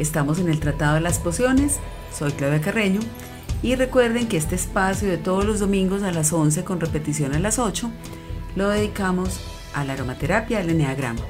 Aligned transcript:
Estamos 0.00 0.38
en 0.38 0.48
el 0.48 0.60
Tratado 0.60 0.94
de 0.94 1.02
las 1.02 1.18
Pociones. 1.18 1.78
Soy 2.10 2.32
Claudia 2.32 2.62
Carreño. 2.62 3.00
Y 3.62 3.74
recuerden 3.74 4.28
que 4.28 4.38
este 4.38 4.54
espacio 4.54 5.06
de 5.06 5.18
todos 5.18 5.44
los 5.44 5.60
domingos 5.60 6.02
a 6.02 6.10
las 6.10 6.32
11 6.32 6.64
con 6.64 6.80
repetición 6.80 7.34
a 7.34 7.38
las 7.38 7.58
8 7.58 7.90
lo 8.56 8.70
dedicamos 8.70 9.38
a 9.74 9.84
la 9.84 9.92
aromaterapia 9.92 10.56
del 10.56 10.70
Enneagrama. 10.70 11.20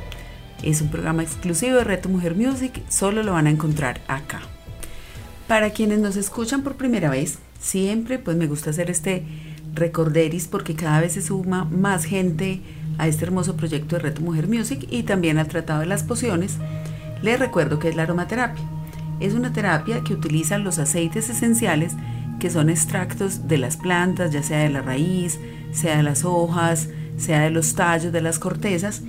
Es 0.62 0.80
un 0.82 0.88
programa 0.88 1.24
exclusivo 1.24 1.78
de 1.78 1.84
Reto 1.84 2.08
Mujer 2.08 2.36
Music, 2.36 2.80
solo 2.88 3.24
lo 3.24 3.32
van 3.32 3.48
a 3.48 3.50
encontrar 3.50 4.02
acá. 4.06 4.40
Para 5.48 5.70
quienes 5.70 5.98
nos 5.98 6.14
escuchan 6.14 6.62
por 6.62 6.76
primera 6.76 7.10
vez, 7.10 7.40
siempre 7.58 8.20
pues 8.20 8.36
me 8.36 8.46
gusta 8.46 8.70
hacer 8.70 8.88
este 8.88 9.24
recorderis 9.74 10.46
porque 10.46 10.76
cada 10.76 11.00
vez 11.00 11.14
se 11.14 11.22
suma 11.22 11.64
más 11.64 12.04
gente 12.04 12.60
a 12.98 13.08
este 13.08 13.24
hermoso 13.24 13.56
proyecto 13.56 13.96
de 13.96 14.02
Reto 14.02 14.22
Mujer 14.22 14.46
Music 14.46 14.86
y 14.88 15.02
también 15.02 15.38
al 15.38 15.48
Tratado 15.48 15.80
de 15.80 15.86
las 15.86 16.04
Pociones. 16.04 16.58
Les 17.22 17.38
recuerdo 17.38 17.78
que 17.78 17.88
es 17.88 17.96
la 17.96 18.04
aromaterapia. 18.04 18.64
Es 19.20 19.34
una 19.34 19.52
terapia 19.52 20.02
que 20.02 20.14
utiliza 20.14 20.58
los 20.58 20.78
aceites 20.78 21.28
esenciales 21.28 21.94
que 22.38 22.50
son 22.50 22.70
extractos 22.70 23.48
de 23.48 23.58
las 23.58 23.76
plantas, 23.76 24.30
ya 24.30 24.42
sea 24.42 24.60
de 24.60 24.70
la 24.70 24.80
raíz, 24.80 25.38
sea 25.72 25.98
de 25.98 26.02
las 26.02 26.24
hojas, 26.24 26.88
sea 27.18 27.40
de 27.40 27.50
los 27.50 27.74
tallos, 27.74 28.12
de 28.12 28.22
las 28.22 28.38
cortezas, 28.38 29.02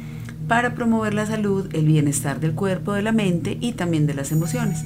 para 0.47 0.75
promover 0.75 1.13
la 1.13 1.25
salud, 1.25 1.73
el 1.73 1.85
bienestar 1.85 2.41
del 2.41 2.53
cuerpo, 2.53 2.91
de 2.91 3.01
la 3.01 3.13
mente 3.13 3.57
y 3.61 3.71
también 3.71 4.05
de 4.05 4.15
las 4.15 4.33
emociones 4.33 4.83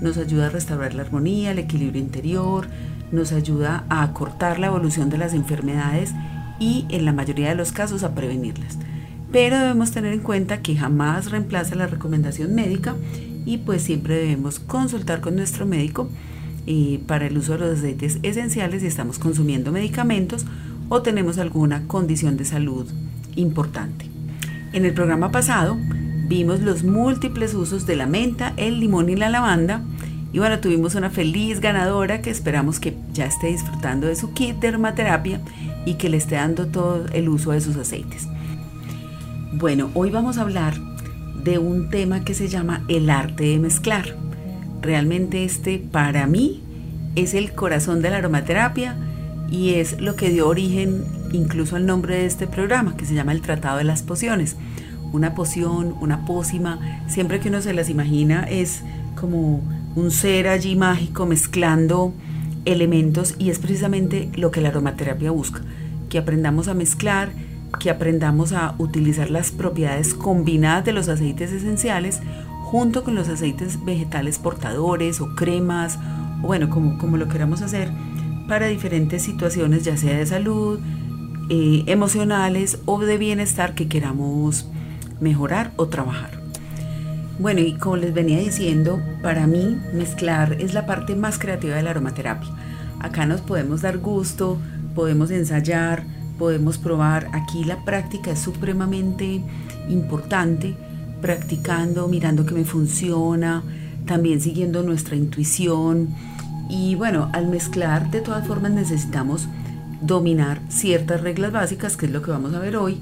nos 0.00 0.16
ayuda 0.16 0.46
a 0.46 0.50
restaurar 0.50 0.94
la 0.94 1.02
armonía, 1.02 1.50
el 1.50 1.58
equilibrio 1.58 2.00
interior, 2.00 2.68
nos 3.10 3.32
ayuda 3.32 3.84
a 3.88 4.02
acortar 4.02 4.58
la 4.58 4.68
evolución 4.68 5.10
de 5.10 5.18
las 5.18 5.34
enfermedades 5.34 6.12
y 6.58 6.86
en 6.90 7.04
la 7.04 7.12
mayoría 7.12 7.48
de 7.48 7.54
los 7.54 7.72
casos 7.72 8.04
a 8.04 8.14
prevenirlas. 8.14 8.78
Pero 9.32 9.58
debemos 9.58 9.90
tener 9.90 10.12
en 10.12 10.20
cuenta 10.20 10.62
que 10.62 10.76
jamás 10.76 11.30
reemplaza 11.30 11.74
la 11.74 11.86
recomendación 11.86 12.54
médica 12.54 12.96
y 13.44 13.58
pues 13.58 13.82
siempre 13.82 14.16
debemos 14.16 14.58
consultar 14.58 15.20
con 15.20 15.36
nuestro 15.36 15.66
médico 15.66 16.08
eh, 16.66 17.00
para 17.06 17.26
el 17.26 17.36
uso 17.36 17.52
de 17.52 17.58
los 17.58 17.78
aceites 17.78 18.18
esenciales 18.22 18.82
si 18.82 18.88
estamos 18.88 19.18
consumiendo 19.18 19.72
medicamentos 19.72 20.46
o 20.88 21.02
tenemos 21.02 21.38
alguna 21.38 21.86
condición 21.86 22.36
de 22.36 22.44
salud 22.44 22.86
importante. 23.36 24.06
En 24.72 24.84
el 24.84 24.94
programa 24.94 25.30
pasado 25.30 25.78
Vimos 26.28 26.60
los 26.60 26.84
múltiples 26.84 27.54
usos 27.54 27.86
de 27.86 27.96
la 27.96 28.06
menta, 28.06 28.52
el 28.58 28.80
limón 28.80 29.08
y 29.08 29.16
la 29.16 29.30
lavanda. 29.30 29.80
Y 30.30 30.40
bueno, 30.40 30.60
tuvimos 30.60 30.94
una 30.94 31.08
feliz 31.08 31.60
ganadora 31.60 32.20
que 32.20 32.28
esperamos 32.28 32.80
que 32.80 32.98
ya 33.14 33.24
esté 33.24 33.46
disfrutando 33.46 34.06
de 34.06 34.14
su 34.14 34.34
kit 34.34 34.56
de 34.56 34.68
aromaterapia 34.68 35.40
y 35.86 35.94
que 35.94 36.10
le 36.10 36.18
esté 36.18 36.34
dando 36.34 36.66
todo 36.66 37.06
el 37.14 37.30
uso 37.30 37.52
de 37.52 37.62
sus 37.62 37.76
aceites. 37.76 38.28
Bueno, 39.52 39.90
hoy 39.94 40.10
vamos 40.10 40.38
a 40.38 40.42
hablar 40.42 40.74
de 41.42 41.58
un 41.58 41.90
tema 41.90 42.24
que 42.24 42.34
se 42.34 42.48
llama 42.48 42.84
el 42.88 43.10
arte 43.10 43.44
de 43.44 43.58
mezclar. 43.58 44.16
Realmente 44.82 45.44
este 45.44 45.78
para 45.78 46.26
mí 46.26 46.62
es 47.16 47.34
el 47.34 47.52
corazón 47.52 48.02
de 48.02 48.10
la 48.10 48.18
aromaterapia 48.18 48.96
y 49.50 49.74
es 49.74 50.00
lo 50.00 50.16
que 50.16 50.30
dio 50.30 50.48
origen 50.48 51.04
incluso 51.32 51.76
al 51.76 51.86
nombre 51.86 52.16
de 52.16 52.26
este 52.26 52.46
programa 52.46 52.96
que 52.96 53.06
se 53.06 53.14
llama 53.14 53.32
el 53.32 53.40
Tratado 53.40 53.78
de 53.78 53.84
las 53.84 54.02
Pociones 54.02 54.56
una 55.12 55.34
poción, 55.34 55.94
una 56.00 56.24
pócima, 56.26 57.04
siempre 57.08 57.40
que 57.40 57.48
uno 57.48 57.62
se 57.62 57.72
las 57.72 57.88
imagina 57.88 58.42
es 58.42 58.82
como 59.18 59.62
un 59.96 60.10
ser 60.10 60.48
allí 60.48 60.76
mágico 60.76 61.26
mezclando 61.26 62.12
elementos 62.64 63.34
y 63.38 63.50
es 63.50 63.58
precisamente 63.58 64.30
lo 64.36 64.50
que 64.50 64.60
la 64.60 64.68
aromaterapia 64.68 65.30
busca, 65.30 65.62
que 66.08 66.18
aprendamos 66.18 66.68
a 66.68 66.74
mezclar, 66.74 67.30
que 67.78 67.90
aprendamos 67.90 68.52
a 68.52 68.74
utilizar 68.78 69.30
las 69.30 69.50
propiedades 69.50 70.14
combinadas 70.14 70.84
de 70.84 70.92
los 70.92 71.08
aceites 71.08 71.52
esenciales 71.52 72.20
junto 72.62 73.04
con 73.04 73.14
los 73.14 73.28
aceites 73.28 73.84
vegetales 73.84 74.38
portadores 74.38 75.20
o 75.20 75.34
cremas, 75.34 75.98
o 76.42 76.46
bueno, 76.46 76.68
como, 76.68 76.98
como 76.98 77.16
lo 77.16 77.28
queramos 77.28 77.62
hacer, 77.62 77.90
para 78.46 78.66
diferentes 78.66 79.22
situaciones, 79.22 79.84
ya 79.84 79.96
sea 79.96 80.18
de 80.18 80.26
salud, 80.26 80.80
eh, 81.50 81.84
emocionales 81.86 82.78
o 82.84 82.98
de 83.00 83.16
bienestar 83.16 83.74
que 83.74 83.88
queramos 83.88 84.68
mejorar 85.20 85.72
o 85.76 85.86
trabajar. 85.86 86.30
Bueno, 87.38 87.60
y 87.60 87.74
como 87.74 87.96
les 87.96 88.12
venía 88.12 88.38
diciendo, 88.38 89.00
para 89.22 89.46
mí 89.46 89.78
mezclar 89.94 90.56
es 90.60 90.74
la 90.74 90.86
parte 90.86 91.14
más 91.14 91.38
creativa 91.38 91.76
de 91.76 91.82
la 91.82 91.90
aromaterapia. 91.90 92.50
Acá 93.00 93.26
nos 93.26 93.40
podemos 93.40 93.80
dar 93.80 93.98
gusto, 93.98 94.58
podemos 94.94 95.30
ensayar, 95.30 96.04
podemos 96.38 96.78
probar. 96.78 97.28
Aquí 97.32 97.64
la 97.64 97.84
práctica 97.84 98.30
es 98.30 98.38
supremamente 98.38 99.42
importante, 99.88 100.74
practicando, 101.20 102.08
mirando 102.08 102.46
que 102.46 102.54
me 102.54 102.64
funciona, 102.64 103.62
también 104.06 104.40
siguiendo 104.40 104.82
nuestra 104.82 105.16
intuición. 105.16 106.08
Y 106.70 106.94
bueno, 106.94 107.30
al 107.32 107.48
mezclar 107.48 108.10
de 108.10 108.20
todas 108.20 108.46
formas 108.46 108.72
necesitamos 108.72 109.48
dominar 110.00 110.60
ciertas 110.68 111.20
reglas 111.20 111.52
básicas, 111.52 111.96
que 111.96 112.06
es 112.06 112.12
lo 112.12 112.22
que 112.22 112.30
vamos 112.30 112.54
a 112.54 112.60
ver 112.60 112.76
hoy, 112.76 112.98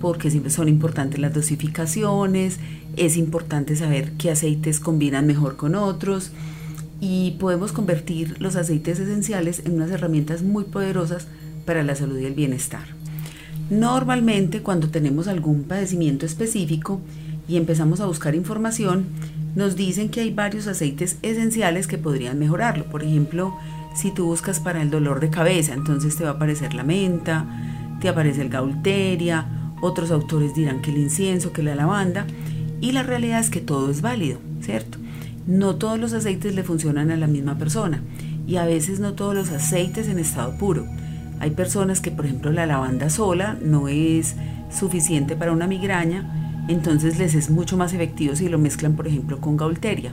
porque 0.00 0.30
siempre 0.30 0.50
son 0.50 0.68
importantes 0.68 1.18
las 1.18 1.34
dosificaciones, 1.34 2.58
es 2.96 3.16
importante 3.16 3.76
saber 3.76 4.12
qué 4.12 4.30
aceites 4.30 4.80
combinan 4.80 5.26
mejor 5.26 5.56
con 5.56 5.74
otros 5.74 6.32
y 7.00 7.32
podemos 7.38 7.72
convertir 7.72 8.40
los 8.40 8.56
aceites 8.56 8.98
esenciales 8.98 9.62
en 9.64 9.74
unas 9.74 9.90
herramientas 9.90 10.42
muy 10.42 10.64
poderosas 10.64 11.26
para 11.68 11.84
la 11.84 11.94
salud 11.94 12.18
y 12.18 12.24
el 12.24 12.34
bienestar. 12.34 12.86
Normalmente 13.70 14.62
cuando 14.62 14.88
tenemos 14.88 15.28
algún 15.28 15.64
padecimiento 15.64 16.26
específico 16.26 17.00
y 17.46 17.56
empezamos 17.56 18.00
a 18.00 18.06
buscar 18.06 18.34
información, 18.34 19.04
nos 19.54 19.76
dicen 19.76 20.08
que 20.08 20.22
hay 20.22 20.32
varios 20.32 20.66
aceites 20.66 21.18
esenciales 21.22 21.86
que 21.86 21.98
podrían 21.98 22.38
mejorarlo. 22.38 22.86
Por 22.86 23.04
ejemplo, 23.04 23.54
si 23.94 24.10
tú 24.10 24.24
buscas 24.24 24.58
para 24.58 24.82
el 24.82 24.90
dolor 24.90 25.20
de 25.20 25.30
cabeza, 25.30 25.74
entonces 25.74 26.16
te 26.16 26.24
va 26.24 26.30
a 26.30 26.32
aparecer 26.32 26.74
la 26.74 26.82
menta, 26.82 27.46
te 28.00 28.08
aparece 28.08 28.42
el 28.42 28.48
gaulteria 28.48 29.46
otros 29.80 30.10
autores 30.10 30.54
dirán 30.54 30.82
que 30.82 30.90
el 30.90 30.98
incienso, 30.98 31.52
que 31.52 31.62
la 31.62 31.74
lavanda, 31.74 32.26
y 32.80 32.92
la 32.92 33.02
realidad 33.02 33.40
es 33.40 33.50
que 33.50 33.60
todo 33.60 33.90
es 33.90 34.02
válido, 34.02 34.38
¿cierto? 34.60 34.98
No 35.46 35.76
todos 35.76 35.98
los 35.98 36.12
aceites 36.12 36.54
le 36.54 36.64
funcionan 36.64 37.10
a 37.10 37.16
la 37.16 37.26
misma 37.26 37.58
persona 37.58 38.02
y 38.46 38.56
a 38.56 38.64
veces 38.64 39.00
no 39.00 39.14
todos 39.14 39.34
los 39.34 39.50
aceites 39.50 40.08
en 40.08 40.18
estado 40.18 40.56
puro. 40.58 40.86
Hay 41.40 41.50
personas 41.50 42.00
que, 42.00 42.10
por 42.10 42.26
ejemplo, 42.26 42.52
la 42.52 42.66
lavanda 42.66 43.10
sola 43.10 43.56
no 43.62 43.88
es 43.88 44.34
suficiente 44.70 45.36
para 45.36 45.52
una 45.52 45.66
migraña, 45.66 46.64
entonces 46.68 47.18
les 47.18 47.34
es 47.34 47.50
mucho 47.50 47.76
más 47.76 47.92
efectivo 47.92 48.36
si 48.36 48.48
lo 48.48 48.58
mezclan, 48.58 48.96
por 48.96 49.06
ejemplo, 49.06 49.40
con 49.40 49.56
gaulteria. 49.56 50.12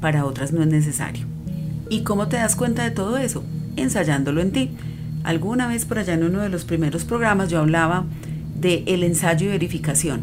Para 0.00 0.24
otras 0.24 0.52
no 0.52 0.62
es 0.62 0.68
necesario. 0.68 1.26
¿Y 1.90 2.02
cómo 2.02 2.28
te 2.28 2.36
das 2.36 2.56
cuenta 2.56 2.84
de 2.84 2.90
todo 2.90 3.18
eso? 3.18 3.44
Ensayándolo 3.76 4.40
en 4.40 4.52
ti. 4.52 4.70
Alguna 5.24 5.66
vez 5.66 5.84
por 5.84 5.98
allá 5.98 6.14
en 6.14 6.24
uno 6.24 6.40
de 6.40 6.48
los 6.48 6.64
primeros 6.64 7.04
programas 7.04 7.50
yo 7.50 7.58
hablaba 7.58 8.04
de 8.58 8.84
el 8.86 9.02
ensayo 9.02 9.46
y 9.46 9.50
verificación. 9.50 10.20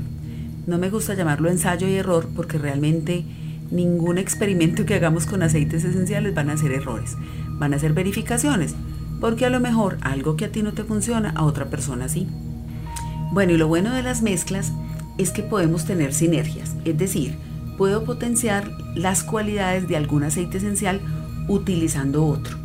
No 0.65 0.77
me 0.77 0.89
gusta 0.89 1.13
llamarlo 1.13 1.49
ensayo 1.49 1.87
y 1.87 1.95
error 1.95 2.29
porque 2.35 2.57
realmente 2.57 3.23
ningún 3.69 4.17
experimento 4.17 4.85
que 4.85 4.95
hagamos 4.95 5.25
con 5.25 5.43
aceites 5.43 5.83
esenciales 5.83 6.33
van 6.33 6.49
a 6.49 6.57
ser 6.57 6.71
errores, 6.71 7.15
van 7.51 7.73
a 7.73 7.79
ser 7.79 7.93
verificaciones, 7.93 8.75
porque 9.19 9.45
a 9.45 9.49
lo 9.49 9.59
mejor 9.59 9.97
algo 10.01 10.35
que 10.35 10.45
a 10.45 10.51
ti 10.51 10.63
no 10.63 10.73
te 10.73 10.83
funciona, 10.83 11.31
a 11.35 11.43
otra 11.43 11.65
persona 11.65 12.09
sí. 12.09 12.27
Bueno, 13.31 13.53
y 13.53 13.57
lo 13.57 13.67
bueno 13.67 13.93
de 13.93 14.03
las 14.03 14.21
mezclas 14.21 14.71
es 15.17 15.31
que 15.31 15.43
podemos 15.43 15.85
tener 15.85 16.13
sinergias, 16.13 16.75
es 16.85 16.97
decir, 16.97 17.37
puedo 17.77 18.03
potenciar 18.03 18.69
las 18.95 19.23
cualidades 19.23 19.87
de 19.87 19.97
algún 19.97 20.23
aceite 20.23 20.57
esencial 20.57 21.01
utilizando 21.47 22.25
otro. 22.25 22.57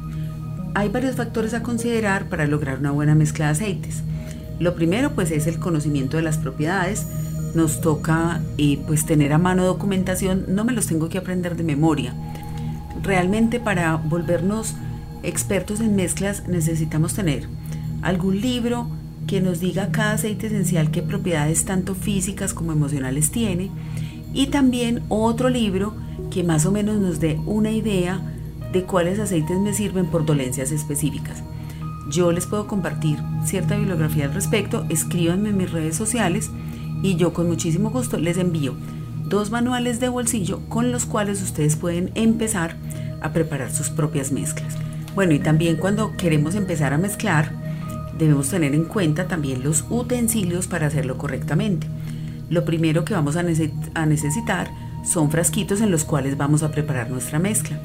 Hay 0.74 0.88
varios 0.88 1.16
factores 1.16 1.52
a 1.54 1.62
considerar 1.62 2.28
para 2.28 2.46
lograr 2.46 2.78
una 2.78 2.90
buena 2.90 3.14
mezcla 3.14 3.46
de 3.46 3.52
aceites. 3.52 4.02
Lo 4.58 4.74
primero 4.74 5.12
pues 5.12 5.30
es 5.30 5.46
el 5.46 5.58
conocimiento 5.58 6.16
de 6.16 6.22
las 6.22 6.38
propiedades. 6.38 7.06
Nos 7.54 7.80
toca 7.80 8.40
eh, 8.56 8.82
pues 8.86 9.04
tener 9.04 9.32
a 9.34 9.38
mano 9.38 9.66
documentación, 9.66 10.46
no 10.48 10.64
me 10.64 10.72
los 10.72 10.86
tengo 10.86 11.08
que 11.10 11.18
aprender 11.18 11.56
de 11.56 11.64
memoria. 11.64 12.14
Realmente 13.02 13.60
para 13.60 13.96
volvernos 13.96 14.74
expertos 15.22 15.80
en 15.80 15.96
mezclas 15.96 16.48
necesitamos 16.48 17.14
tener 17.14 17.48
algún 18.02 18.40
libro 18.40 18.88
que 19.26 19.40
nos 19.40 19.60
diga 19.60 19.92
cada 19.92 20.12
aceite 20.12 20.48
esencial 20.48 20.90
qué 20.90 21.02
propiedades 21.02 21.64
tanto 21.64 21.94
físicas 21.94 22.54
como 22.54 22.72
emocionales 22.72 23.30
tiene 23.30 23.70
y 24.34 24.46
también 24.48 25.02
otro 25.08 25.48
libro 25.48 25.94
que 26.30 26.42
más 26.42 26.66
o 26.66 26.72
menos 26.72 26.98
nos 26.98 27.20
dé 27.20 27.38
una 27.46 27.70
idea 27.70 28.20
de 28.72 28.84
cuáles 28.84 29.18
aceites 29.18 29.58
me 29.58 29.74
sirven 29.74 30.06
por 30.06 30.24
dolencias 30.24 30.72
específicas. 30.72 31.42
Yo 32.10 32.32
les 32.32 32.46
puedo 32.46 32.66
compartir 32.66 33.18
cierta 33.44 33.76
bibliografía 33.76 34.24
al 34.24 34.34
respecto, 34.34 34.84
escríbanme 34.88 35.50
en 35.50 35.56
mis 35.58 35.70
redes 35.70 35.96
sociales 35.96 36.50
y 37.02 37.16
yo 37.16 37.32
con 37.32 37.48
muchísimo 37.48 37.90
gusto 37.90 38.18
les 38.18 38.38
envío 38.38 38.74
dos 39.26 39.50
manuales 39.50 40.00
de 40.00 40.08
bolsillo 40.08 40.60
con 40.68 40.92
los 40.92 41.06
cuales 41.06 41.42
ustedes 41.42 41.76
pueden 41.76 42.10
empezar 42.14 42.76
a 43.20 43.32
preparar 43.32 43.72
sus 43.72 43.88
propias 43.88 44.32
mezclas. 44.32 44.76
Bueno, 45.14 45.32
y 45.34 45.38
también 45.38 45.76
cuando 45.76 46.16
queremos 46.16 46.54
empezar 46.54 46.92
a 46.92 46.98
mezclar, 46.98 47.52
debemos 48.18 48.48
tener 48.48 48.74
en 48.74 48.84
cuenta 48.84 49.28
también 49.28 49.62
los 49.62 49.84
utensilios 49.90 50.66
para 50.66 50.86
hacerlo 50.86 51.18
correctamente. 51.18 51.86
Lo 52.48 52.64
primero 52.64 53.04
que 53.04 53.14
vamos 53.14 53.36
a, 53.36 53.42
necesitar 53.42 54.70
son 55.04 55.30
frasquitos 55.30 55.80
en 55.80 55.90
los 55.90 56.04
cuales 56.04 56.36
vamos 56.36 56.62
a 56.62 56.70
preparar 56.70 57.10
nuestra 57.10 57.38
mezcla. 57.38 57.80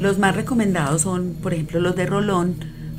Los 0.00 0.18
más 0.18 0.34
recomendados 0.34 1.02
son, 1.02 1.34
por 1.42 1.52
ejemplo, 1.52 1.80
los 1.80 1.94
de 1.96 2.06
rolón. 2.06 2.54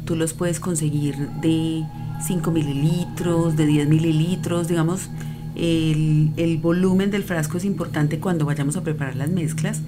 Tú 0.05 0.15
los 0.15 0.33
puedes 0.33 0.59
conseguir 0.59 1.15
de 1.41 1.83
5 2.25 2.51
mililitros, 2.51 3.55
de 3.55 3.65
10 3.65 3.87
mililitros, 3.87 4.67
digamos. 4.67 5.09
El, 5.55 6.59
volumen 6.61 7.11
del 7.11 7.23
frasco 7.23 7.57
es 7.57 7.65
importante 7.65 8.19
cuando 8.19 8.45
vayamos 8.45 8.75
a 8.75 8.83
preparar 8.83 9.15
las 9.15 9.29
mezclas, 9.29 9.81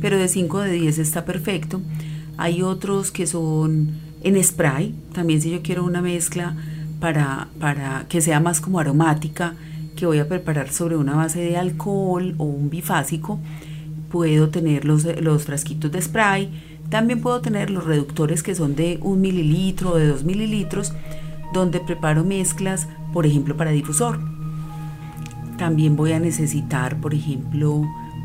pero 0.00 0.18
de 0.18 0.28
5 0.28 0.56
o 0.56 0.60
de 0.60 0.72
10 0.72 0.98
está 0.98 1.24
perfecto. 1.24 1.80
Hay 2.36 2.62
otros 2.62 3.10
que 3.10 3.26
son 3.26 3.92
en 4.22 4.42
spray, 4.42 4.94
también 5.12 5.40
si 5.40 5.50
yo 5.50 5.62
quiero 5.62 5.84
una 5.84 6.00
mezcla 6.00 6.56
para, 7.00 7.48
para 7.58 8.06
que 8.08 8.20
sea 8.20 8.40
más 8.40 8.60
como 8.60 8.78
aromática, 8.78 9.54
que 9.96 10.06
voy 10.06 10.18
a 10.18 10.28
preparar 10.28 10.72
sobre 10.72 10.96
una 10.96 11.14
base 11.14 11.40
de 11.40 11.56
alcohol 11.56 12.34
o 12.38 12.44
un 12.44 12.70
bifásico, 12.70 13.38
puedo 14.10 14.48
tener 14.48 14.84
los, 14.84 15.04
los 15.20 15.44
frasquitos 15.44 15.90
de 15.90 16.00
spray, 16.00 16.50
también 16.90 17.20
puedo 17.20 17.40
tener 17.40 17.70
los 17.70 17.84
reductores 17.84 18.42
que 18.42 18.54
son 18.54 18.76
de 18.76 18.98
un 19.02 19.20
mililitro 19.20 19.92
o 19.92 19.96
de 19.96 20.08
dos 20.08 20.24
mililitros, 20.24 20.92
donde 21.52 21.80
preparo 21.80 22.24
mezclas, 22.24 22.88
por 23.12 23.26
ejemplo, 23.26 23.56
para 23.56 23.70
difusor. 23.70 24.20
También 25.58 25.96
voy 25.96 26.12
a 26.12 26.20
necesitar, 26.20 27.00
por 27.00 27.14
ejemplo, 27.14 27.82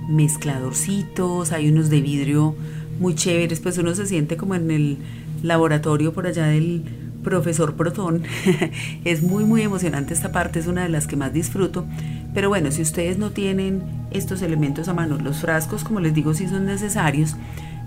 mezcladorcitos, 0.10 1.52
hay 1.52 1.70
unos 1.70 1.90
de 1.90 2.02
vidrio 2.02 2.56
muy 3.00 3.16
chéveres, 3.16 3.60
pues 3.60 3.78
uno 3.78 3.94
se 3.96 4.06
siente 4.06 4.38
como 4.38 4.56
en 4.56 4.72
el 4.72 4.98
laboratorio 5.44 6.14
por 6.14 6.28
allá 6.28 6.48
del 6.48 6.84
profesor 7.24 7.76
Protón. 7.76 8.24
es 9.06 9.22
muy 9.22 9.44
muy 9.44 9.62
emocionante 9.62 10.14
esta 10.14 10.32
parte, 10.32 10.60
es 10.60 10.68
una 10.68 10.84
de 10.84 10.90
las 10.90 11.08
que 11.08 11.16
más 11.16 11.34
disfruto. 11.34 11.86
Pero 12.34 12.50
bueno, 12.50 12.72
si 12.72 12.82
ustedes 12.82 13.18
no 13.18 13.32
tienen 13.32 13.84
estos 14.12 14.42
elementos 14.42 14.88
a 14.88 14.94
mano, 14.94 15.18
los 15.18 15.42
frascos, 15.42 15.84
como 15.84 16.00
les 16.00 16.14
digo, 16.14 16.34
sí 16.34 16.48
son 16.48 16.66
necesarios, 16.66 17.36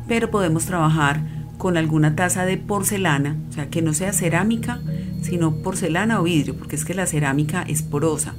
pero 0.09 0.31
podemos 0.31 0.67
trabajar 0.67 1.21
con 1.57 1.77
alguna 1.77 2.17
taza 2.17 2.45
de 2.47 2.57
porcelana, 2.57 3.37
o 3.49 3.53
sea, 3.53 3.69
que 3.69 3.83
no 3.83 3.93
sea 3.93 4.12
cerámica, 4.12 4.81
sino 5.23 5.57
porcelana 5.57 6.21
o 6.21 6.25
vidrio, 6.25 6.57
porque 6.57 6.75
es 6.75 6.85
que 6.85 6.95
la 6.95 7.07
cerámica 7.07 7.62
es 7.62 7.83
porosa. 7.83 8.35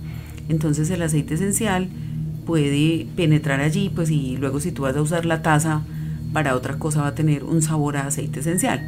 Entonces 0.50 0.90
el 0.90 1.02
aceite 1.02 1.36
esencial 1.36 1.88
puede 2.46 3.08
penetrar 3.16 3.62
allí, 3.62 3.90
pues 3.94 4.10
y 4.10 4.38
luego 4.38 4.60
si 4.60 4.72
tú 4.72 4.82
vas 4.82 4.96
a 4.98 5.02
usar 5.02 5.26
la 5.26 5.42
taza 5.42 5.84
para 6.34 6.56
otra 6.56 6.78
cosa 6.78 7.02
va 7.02 7.08
a 7.08 7.16
tener 7.16 7.44
un 7.44 7.62
sabor 7.62 7.98
a 7.98 8.08
aceite 8.08 8.40
esencial. 8.40 8.80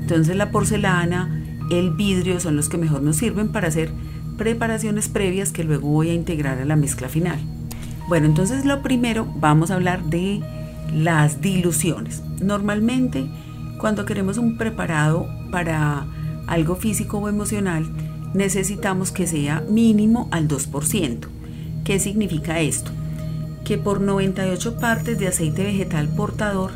Entonces 0.00 0.36
la 0.36 0.50
porcelana, 0.50 1.44
el 1.70 1.92
vidrio 1.92 2.40
son 2.40 2.56
los 2.56 2.68
que 2.68 2.78
mejor 2.78 3.02
nos 3.02 3.16
sirven 3.16 3.48
para 3.48 3.68
hacer 3.68 3.90
preparaciones 4.36 5.08
previas 5.08 5.52
que 5.52 5.64
luego 5.64 5.88
voy 5.88 6.10
a 6.10 6.14
integrar 6.14 6.58
a 6.58 6.64
la 6.64 6.76
mezcla 6.76 7.08
final. 7.08 7.38
Bueno, 8.08 8.26
entonces 8.26 8.64
lo 8.64 8.82
primero 8.82 9.26
vamos 9.36 9.70
a 9.70 9.74
hablar 9.74 10.04
de 10.04 10.40
las 10.92 11.40
diluciones. 11.40 12.22
Normalmente 12.40 13.28
cuando 13.80 14.04
queremos 14.04 14.36
un 14.36 14.58
preparado 14.58 15.26
para 15.50 16.06
algo 16.46 16.76
físico 16.76 17.18
o 17.18 17.28
emocional, 17.28 17.86
necesitamos 18.34 19.10
que 19.10 19.26
sea 19.26 19.64
mínimo 19.68 20.28
al 20.32 20.48
2%. 20.48 21.26
¿Qué 21.84 21.98
significa 21.98 22.60
esto? 22.60 22.90
Que 23.64 23.78
por 23.78 24.00
98 24.00 24.76
partes 24.76 25.18
de 25.18 25.28
aceite 25.28 25.64
vegetal 25.64 26.08
portador 26.08 26.72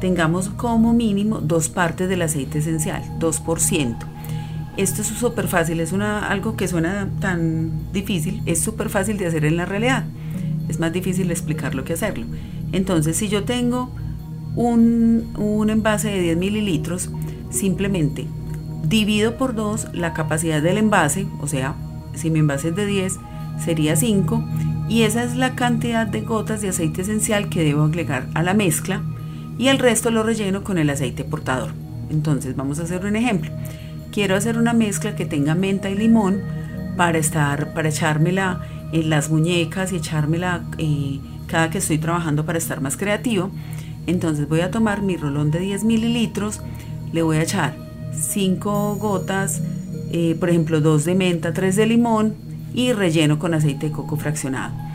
tengamos 0.00 0.48
como 0.50 0.92
mínimo 0.92 1.40
dos 1.40 1.68
partes 1.68 2.08
del 2.08 2.22
aceite 2.22 2.58
esencial, 2.58 3.02
2%. 3.18 3.96
Esto 4.76 5.00
es 5.00 5.08
súper 5.08 5.48
fácil, 5.48 5.80
es 5.80 5.92
una, 5.92 6.28
algo 6.28 6.56
que 6.56 6.68
suena 6.68 7.08
tan 7.20 7.92
difícil, 7.92 8.42
es 8.44 8.60
súper 8.60 8.90
fácil 8.90 9.16
de 9.16 9.26
hacer 9.26 9.44
en 9.44 9.56
la 9.56 9.64
realidad. 9.64 10.04
Es 10.68 10.78
más 10.78 10.92
difícil 10.92 11.30
explicarlo 11.30 11.84
que 11.84 11.94
hacerlo. 11.94 12.26
Entonces, 12.72 13.16
si 13.16 13.28
yo 13.28 13.44
tengo 13.44 13.90
un, 14.54 15.32
un 15.38 15.70
envase 15.70 16.08
de 16.10 16.20
10 16.20 16.36
mililitros, 16.36 17.10
simplemente 17.48 18.26
divido 18.86 19.36
por 19.36 19.54
2 19.54 19.88
la 19.94 20.12
capacidad 20.12 20.60
del 20.60 20.76
envase, 20.78 21.26
o 21.40 21.46
sea, 21.46 21.74
si 22.14 22.30
mi 22.30 22.40
envase 22.40 22.68
es 22.68 22.76
de 22.76 22.86
10, 22.86 23.14
sería 23.64 23.96
5, 23.96 24.44
y 24.88 25.02
esa 25.02 25.24
es 25.24 25.36
la 25.36 25.54
cantidad 25.54 26.06
de 26.06 26.20
gotas 26.20 26.60
de 26.60 26.68
aceite 26.68 27.02
esencial 27.02 27.48
que 27.48 27.64
debo 27.64 27.84
agregar 27.84 28.28
a 28.34 28.42
la 28.42 28.54
mezcla 28.54 29.02
y 29.58 29.68
el 29.68 29.78
resto 29.78 30.10
lo 30.10 30.22
relleno 30.22 30.64
con 30.64 30.78
el 30.78 30.90
aceite 30.90 31.24
portador. 31.24 31.70
Entonces 32.10 32.56
vamos 32.56 32.78
a 32.78 32.84
hacer 32.84 33.04
un 33.04 33.16
ejemplo. 33.16 33.50
Quiero 34.12 34.36
hacer 34.36 34.58
una 34.58 34.72
mezcla 34.72 35.16
que 35.16 35.26
tenga 35.26 35.54
menta 35.54 35.90
y 35.90 35.94
limón 35.94 36.40
para 36.96 37.18
estar, 37.18 37.74
para 37.74 37.88
echármela 37.88 38.60
en 38.92 39.10
las 39.10 39.30
muñecas 39.30 39.92
y 39.92 39.96
echármela 39.96 40.64
eh, 40.78 41.20
cada 41.46 41.70
que 41.70 41.78
estoy 41.78 41.98
trabajando 41.98 42.44
para 42.44 42.58
estar 42.58 42.80
más 42.80 42.96
creativo. 42.96 43.50
Entonces 44.06 44.48
voy 44.48 44.60
a 44.60 44.70
tomar 44.70 45.02
mi 45.02 45.16
rolón 45.16 45.50
de 45.50 45.58
10 45.58 45.84
mililitros, 45.84 46.60
le 47.12 47.22
voy 47.22 47.38
a 47.38 47.42
echar 47.42 47.76
5 48.12 48.96
gotas, 48.96 49.60
eh, 50.12 50.36
por 50.38 50.48
ejemplo 50.48 50.80
2 50.80 51.04
de 51.04 51.14
menta, 51.14 51.52
3 51.52 51.76
de 51.76 51.86
limón 51.86 52.34
y 52.72 52.92
relleno 52.92 53.38
con 53.38 53.54
aceite 53.54 53.86
de 53.86 53.92
coco 53.92 54.16
fraccionado. 54.16 54.85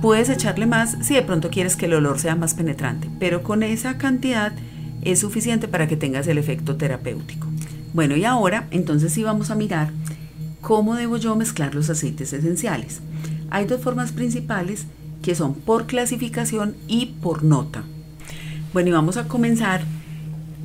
Puedes 0.00 0.28
echarle 0.28 0.66
más 0.66 0.96
si 1.02 1.14
de 1.14 1.22
pronto 1.22 1.50
quieres 1.50 1.74
que 1.74 1.86
el 1.86 1.94
olor 1.94 2.20
sea 2.20 2.36
más 2.36 2.54
penetrante, 2.54 3.10
pero 3.18 3.42
con 3.42 3.64
esa 3.64 3.98
cantidad 3.98 4.52
es 5.02 5.18
suficiente 5.18 5.66
para 5.66 5.88
que 5.88 5.96
tengas 5.96 6.28
el 6.28 6.38
efecto 6.38 6.76
terapéutico. 6.76 7.48
Bueno, 7.94 8.16
y 8.16 8.24
ahora 8.24 8.68
entonces 8.70 9.12
sí 9.12 9.24
vamos 9.24 9.50
a 9.50 9.56
mirar 9.56 9.90
cómo 10.60 10.94
debo 10.94 11.16
yo 11.16 11.34
mezclar 11.34 11.74
los 11.74 11.90
aceites 11.90 12.32
esenciales. 12.32 13.00
Hay 13.50 13.64
dos 13.64 13.80
formas 13.80 14.12
principales 14.12 14.86
que 15.20 15.34
son 15.34 15.54
por 15.54 15.86
clasificación 15.86 16.76
y 16.86 17.06
por 17.20 17.42
nota. 17.42 17.82
Bueno, 18.72 18.90
y 18.90 18.92
vamos 18.92 19.16
a 19.16 19.26
comenzar 19.26 19.82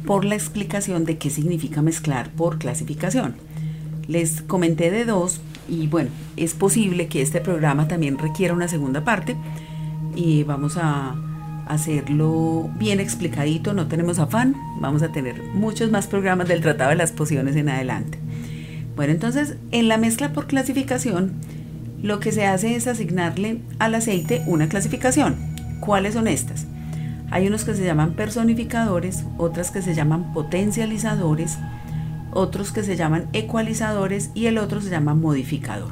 por 0.05 0.25
la 0.25 0.35
explicación 0.35 1.05
de 1.05 1.17
qué 1.17 1.31
significa 1.31 1.81
mezclar 1.81 2.29
por 2.31 2.59
clasificación. 2.59 3.35
Les 4.07 4.41
comenté 4.41 4.91
de 4.91 5.05
dos, 5.05 5.41
y 5.67 5.88
bueno, 5.88 6.10
es 6.38 6.53
posible 6.53 7.08
que 7.08 7.22
este 7.22 7.41
programa 7.41 7.88
también 7.88 8.17
requiera 8.17 8.53
una 8.53 8.67
segunda 8.67 9.03
parte 9.03 9.36
y 10.15 10.43
vamos 10.43 10.77
a 10.77 11.15
hacerlo 11.67 12.70
bien 12.77 13.00
explicadito, 13.00 13.74
no 13.74 13.88
tenemos 13.88 14.20
afán, 14.20 14.55
vamos 14.79 15.01
a 15.01 15.12
tener 15.12 15.41
muchos 15.53 15.91
más 15.91 16.08
programas 16.08 16.48
del 16.48 16.62
Tratado 16.62 16.89
de 16.89 16.98
las 16.98 17.12
Pociones 17.12 17.55
en 17.55 17.70
adelante. 17.70 18.20
Bueno, 18.96 19.13
entonces 19.13 19.55
en 19.72 19.88
la 19.88 19.98
mezcla 19.98 20.34
por 20.34 20.48
clasificación 20.48 21.34
lo 22.01 22.20
que 22.20 22.34
se 22.34 22.46
hace 22.46 22.75
es 22.75 22.88
asignarle 22.88 23.62
al 23.79 23.96
aceite 23.96 24.43
una 24.46 24.67
clasificación. 24.67 25.36
¿Cuáles 25.79 26.13
son 26.15 26.27
estas? 26.27 26.67
Hay 27.32 27.48
unos 27.48 27.63
que 27.63 27.74
se 27.74 27.86
llaman 27.86 28.13
personificadores, 28.13 29.24
otras 29.38 29.72
que 29.72 29.82
se 29.82 29.96
llaman 29.96 30.34
potencializadores, 30.34 31.58
otros 32.33 32.71
que 32.71 32.83
se 32.83 32.95
llaman 32.95 33.29
ecualizadores 33.33 34.31
y 34.33 34.47
el 34.47 34.57
otro 34.57 34.81
se 34.81 34.89
llama 34.89 35.13
modificador. 35.13 35.91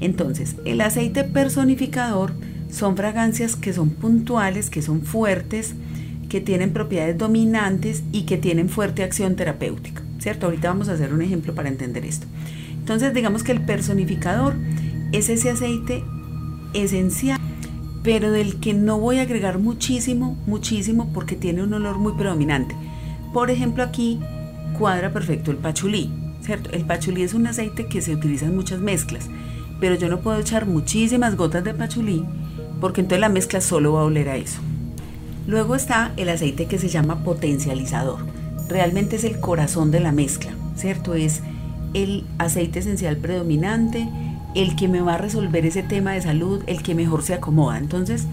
Entonces, 0.00 0.56
el 0.64 0.80
aceite 0.80 1.24
personificador 1.24 2.32
son 2.70 2.96
fragancias 2.96 3.56
que 3.56 3.72
son 3.72 3.90
puntuales, 3.90 4.70
que 4.70 4.82
son 4.82 5.02
fuertes, 5.02 5.74
que 6.28 6.40
tienen 6.40 6.72
propiedades 6.72 7.18
dominantes 7.18 8.02
y 8.12 8.22
que 8.22 8.38
tienen 8.38 8.68
fuerte 8.68 9.02
acción 9.02 9.36
terapéutica. 9.36 10.02
¿Cierto? 10.18 10.46
Ahorita 10.46 10.68
vamos 10.68 10.88
a 10.88 10.92
hacer 10.92 11.14
un 11.14 11.22
ejemplo 11.22 11.54
para 11.54 11.68
entender 11.68 12.04
esto. 12.04 12.26
Entonces, 12.78 13.14
digamos 13.14 13.42
que 13.42 13.52
el 13.52 13.62
personificador 13.62 14.54
es 15.12 15.28
ese 15.28 15.50
aceite 15.50 16.04
esencial, 16.74 17.38
pero 18.02 18.30
del 18.30 18.60
que 18.60 18.74
no 18.74 18.98
voy 18.98 19.18
a 19.18 19.22
agregar 19.22 19.58
muchísimo, 19.58 20.38
muchísimo, 20.46 21.10
porque 21.12 21.36
tiene 21.36 21.62
un 21.62 21.72
olor 21.72 21.98
muy 21.98 22.12
predominante. 22.12 22.74
Por 23.32 23.50
ejemplo, 23.50 23.82
aquí 23.82 24.20
cuadra 24.80 25.12
perfecto 25.12 25.50
el 25.50 25.58
pachulí, 25.58 26.10
¿cierto? 26.40 26.70
El 26.70 26.86
pachulí 26.86 27.22
es 27.22 27.34
un 27.34 27.46
aceite 27.46 27.86
que 27.86 28.00
se 28.00 28.14
utiliza 28.14 28.46
en 28.46 28.56
muchas 28.56 28.80
mezclas, 28.80 29.28
pero 29.78 29.94
yo 29.94 30.08
no 30.08 30.20
puedo 30.20 30.40
echar 30.40 30.64
muchísimas 30.64 31.36
gotas 31.36 31.62
de 31.64 31.74
pachulí 31.74 32.24
porque 32.80 33.02
entonces 33.02 33.20
la 33.20 33.28
mezcla 33.28 33.60
solo 33.60 33.92
va 33.92 34.00
a 34.00 34.04
oler 34.04 34.30
a 34.30 34.36
eso. 34.36 34.58
Luego 35.46 35.74
está 35.74 36.12
el 36.16 36.30
aceite 36.30 36.64
que 36.64 36.78
se 36.78 36.88
llama 36.88 37.24
potencializador. 37.24 38.20
Realmente 38.70 39.16
es 39.16 39.24
el 39.24 39.38
corazón 39.38 39.90
de 39.90 40.00
la 40.00 40.12
mezcla, 40.12 40.52
¿cierto? 40.76 41.12
Es 41.12 41.42
el 41.92 42.24
aceite 42.38 42.78
esencial 42.78 43.18
predominante, 43.18 44.08
el 44.54 44.76
que 44.76 44.88
me 44.88 45.02
va 45.02 45.14
a 45.14 45.18
resolver 45.18 45.66
ese 45.66 45.82
tema 45.82 46.12
de 46.12 46.22
salud, 46.22 46.62
el 46.66 46.82
que 46.82 46.94
mejor 46.94 47.22
se 47.22 47.34
acomoda. 47.34 47.76
Entonces, 47.76 48.26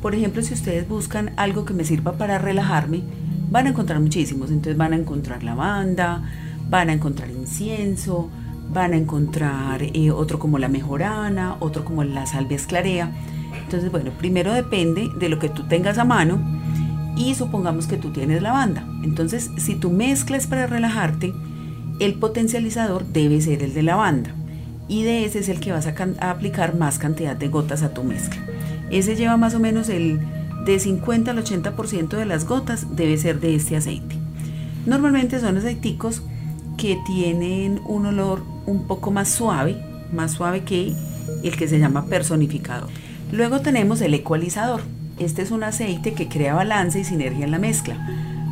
por 0.00 0.14
ejemplo, 0.14 0.40
si 0.42 0.54
ustedes 0.54 0.88
buscan 0.88 1.32
algo 1.36 1.64
que 1.64 1.74
me 1.74 1.82
sirva 1.82 2.12
para 2.12 2.38
relajarme, 2.38 3.02
van 3.50 3.66
a 3.66 3.70
encontrar 3.70 4.00
muchísimos. 4.00 4.50
Entonces 4.50 4.76
van 4.76 4.92
a 4.92 4.96
encontrar 4.96 5.42
lavanda, 5.42 6.22
van 6.68 6.88
a 6.90 6.92
encontrar 6.92 7.30
incienso, 7.30 8.30
van 8.72 8.92
a 8.92 8.96
encontrar 8.96 9.82
eh, 9.82 10.10
otro 10.10 10.38
como 10.38 10.58
la 10.58 10.68
mejorana, 10.68 11.56
otro 11.60 11.84
como 11.84 12.04
la 12.04 12.26
salvia 12.26 12.56
esclarea. 12.56 13.10
Entonces, 13.64 13.90
bueno, 13.90 14.12
primero 14.12 14.52
depende 14.52 15.08
de 15.18 15.28
lo 15.28 15.38
que 15.38 15.48
tú 15.48 15.64
tengas 15.64 15.98
a 15.98 16.04
mano 16.04 16.38
y 17.16 17.34
supongamos 17.34 17.86
que 17.86 17.96
tú 17.96 18.10
tienes 18.10 18.42
lavanda. 18.42 18.84
Entonces, 19.02 19.50
si 19.58 19.74
tú 19.74 19.90
mezclas 19.90 20.46
para 20.46 20.66
relajarte, 20.66 21.32
el 21.98 22.14
potencializador 22.14 23.04
debe 23.06 23.40
ser 23.40 23.62
el 23.62 23.74
de 23.74 23.82
lavanda 23.82 24.34
y 24.88 25.04
de 25.04 25.24
ese 25.24 25.40
es 25.40 25.48
el 25.48 25.60
que 25.60 25.72
vas 25.72 25.86
a, 25.86 25.94
aplicar 26.30 26.74
más 26.76 26.98
cantidad 26.98 27.36
de 27.36 27.48
gotas 27.48 27.82
a 27.82 27.94
tu 27.94 28.02
mezcla. 28.02 28.40
Ese 28.90 29.14
lleva 29.14 29.36
más 29.36 29.54
o 29.54 29.60
menos 29.60 29.88
el 29.88 30.20
de 30.64 30.78
50 30.78 31.30
al 31.30 31.42
80% 31.42 32.08
de 32.08 32.26
las 32.26 32.46
gotas 32.46 32.96
debe 32.96 33.16
ser 33.16 33.40
de 33.40 33.54
este 33.54 33.76
aceite. 33.76 34.16
Normalmente 34.86 35.40
son 35.40 35.56
aceiticos 35.56 36.22
que 36.76 36.98
tienen 37.06 37.80
un 37.86 38.06
olor 38.06 38.42
un 38.66 38.86
poco 38.86 39.10
más 39.10 39.28
suave, 39.28 39.76
más 40.12 40.32
suave 40.32 40.62
que 40.64 40.94
el 41.42 41.56
que 41.56 41.68
se 41.68 41.78
llama 41.78 42.06
personificador. 42.06 42.88
Luego 43.32 43.60
tenemos 43.60 44.00
el 44.00 44.14
ecualizador. 44.14 44.80
Este 45.18 45.42
es 45.42 45.50
un 45.50 45.62
aceite 45.62 46.14
que 46.14 46.28
crea 46.28 46.54
balance 46.54 46.98
y 46.98 47.04
sinergia 47.04 47.44
en 47.44 47.50
la 47.50 47.58
mezcla. 47.58 47.96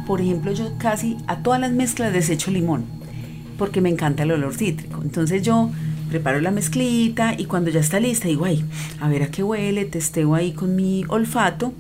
Por 0.07 0.21
ejemplo, 0.21 0.53
yo 0.53 0.73
casi 0.79 1.17
a 1.27 1.39
todas 1.39 1.61
las 1.61 1.73
mezclas 1.73 2.13
desecho 2.13 2.51
limón 2.51 2.85
porque 3.59 3.81
me 3.81 3.91
encanta 3.91 4.23
el 4.23 4.31
olor 4.33 4.55
cítrico. 4.55 5.03
Entonces 5.03 5.43
yo 5.43 5.71
preparo 6.09 6.41
la 6.41 6.51
mezclita 6.51 7.35
y 7.37 7.45
cuando 7.45 7.71
ya 7.71 7.81
está 7.81 8.01
lista 8.01 8.29
digo, 8.29 8.45
ay, 8.45 8.65
a 9.01 9.09
ver 9.09 9.25
a 9.25 9.31
qué 9.31 9.43
huele, 9.43 9.85
testeo 9.85 10.35
ahí 10.35 10.53
con 10.53 10.77
mi 10.77 11.05
olfato 11.09 11.75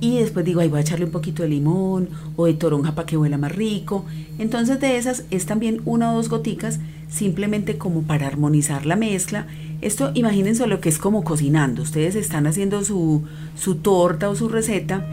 y 0.00 0.18
después 0.18 0.44
digo, 0.44 0.60
ay, 0.60 0.68
voy 0.68 0.78
a 0.78 0.82
echarle 0.82 1.06
un 1.06 1.10
poquito 1.10 1.42
de 1.42 1.48
limón 1.48 2.08
o 2.36 2.46
de 2.46 2.54
toronja 2.54 2.94
para 2.94 3.06
que 3.06 3.16
huela 3.16 3.38
más 3.38 3.54
rico. 3.54 4.04
Entonces 4.38 4.80
de 4.80 4.96
esas 4.96 5.24
es 5.30 5.46
también 5.46 5.80
una 5.84 6.12
o 6.12 6.16
dos 6.16 6.28
goticas 6.28 6.80
simplemente 7.08 7.78
como 7.78 8.02
para 8.02 8.26
armonizar 8.26 8.84
la 8.84 8.96
mezcla. 8.96 9.46
Esto 9.80 10.10
imagínense 10.14 10.66
lo 10.66 10.80
que 10.80 10.88
es 10.88 10.98
como 10.98 11.24
cocinando. 11.24 11.82
Ustedes 11.82 12.14
están 12.14 12.46
haciendo 12.46 12.84
su, 12.84 13.22
su 13.56 13.76
torta 13.76 14.28
o 14.28 14.34
su 14.34 14.48
receta 14.48 15.06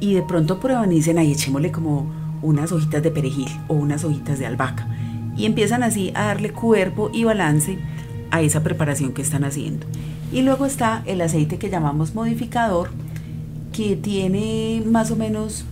y 0.00 0.14
de 0.14 0.22
pronto 0.22 0.60
prueban 0.60 0.92
y 0.92 0.96
dicen, 0.96 1.18
ay, 1.18 1.32
echémosle 1.32 1.70
como 1.70 2.10
unas 2.42 2.72
hojitas 2.72 3.02
de 3.02 3.10
perejil 3.10 3.48
o 3.68 3.74
unas 3.74 4.04
hojitas 4.04 4.38
de 4.38 4.46
albahaca. 4.46 4.88
Y 5.36 5.46
empiezan 5.46 5.82
así 5.82 6.10
a 6.14 6.24
darle 6.24 6.50
cuerpo 6.50 7.10
y 7.12 7.24
balance 7.24 7.78
a 8.30 8.42
esa 8.42 8.62
preparación 8.62 9.12
que 9.12 9.22
están 9.22 9.44
haciendo. 9.44 9.86
Y 10.32 10.42
luego 10.42 10.66
está 10.66 11.02
el 11.06 11.20
aceite 11.20 11.58
que 11.58 11.70
llamamos 11.70 12.14
modificador, 12.14 12.90
que 13.72 13.96
tiene 13.96 14.82
más 14.86 15.10
o 15.10 15.16
menos 15.16 15.64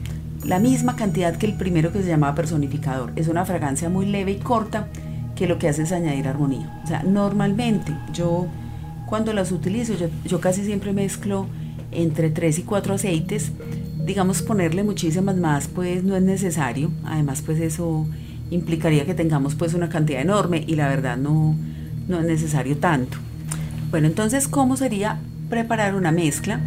la 0.45 0.59
misma 0.59 0.97
cantidad 0.97 1.37
que 1.37 1.47
el 1.47 1.54
primero 1.54 1.92
que 1.92 2.02
se 2.02 2.09
llamaba 2.09 2.35
personificador. 2.35 3.12
Es 3.16 3.28
una 3.28 3.45
fragancia 3.45 3.88
muy 3.88 4.07
leve 4.07 4.33
y 4.33 4.37
corta 4.37 4.88
que 5.37 5.47
lo 5.47 5.59
que 5.59 5.69
hace 5.69 5.83
es 5.83 5.92
añadir 5.92 6.26
armonía. 6.26 6.80
O 6.85 6.87
sea, 6.87 7.02
normalmente 7.02 7.95
yo 8.12 8.47
cuando 9.07 9.33
las 9.33 9.52
utilizo, 9.52 9.95
yo, 10.25 10.40
casi 10.40 10.64
siempre 10.64 10.92
mezclo 10.92 11.47
entre 11.90 12.30
3 12.30 12.61
y 12.61 12.62
4 12.62 12.95
aceites. 12.95 13.52
Digamos, 14.07 14.42
ponerle 14.42 14.83
muchísimas 14.83 15.37
más, 15.37 15.69
pues 15.69 16.04
no 16.04 16.16
es 16.16 16.23
necesario. 16.23 16.90
Además, 17.04 17.42
pues 17.42 17.61
eso 17.61 18.07
implicaría 18.50 19.04
que 19.07 19.14
tengamos 19.14 19.54
pues 19.54 19.75
una 19.75 19.88
cantidad 19.88 20.21
enorme 20.21 20.64
y 20.66 20.75
la 20.75 20.88
verdad 20.88 21.16
no, 21.16 21.54
no 22.09 22.21
es 22.21 22.26
necesario 22.26 22.76
tanto. 22.78 23.19
Bueno, 23.90 24.07
entonces, 24.07 24.49
¿cómo 24.49 24.76
sería 24.76 25.19
preparar 25.49 25.95
una 25.97 26.12
mezcla 26.12 26.61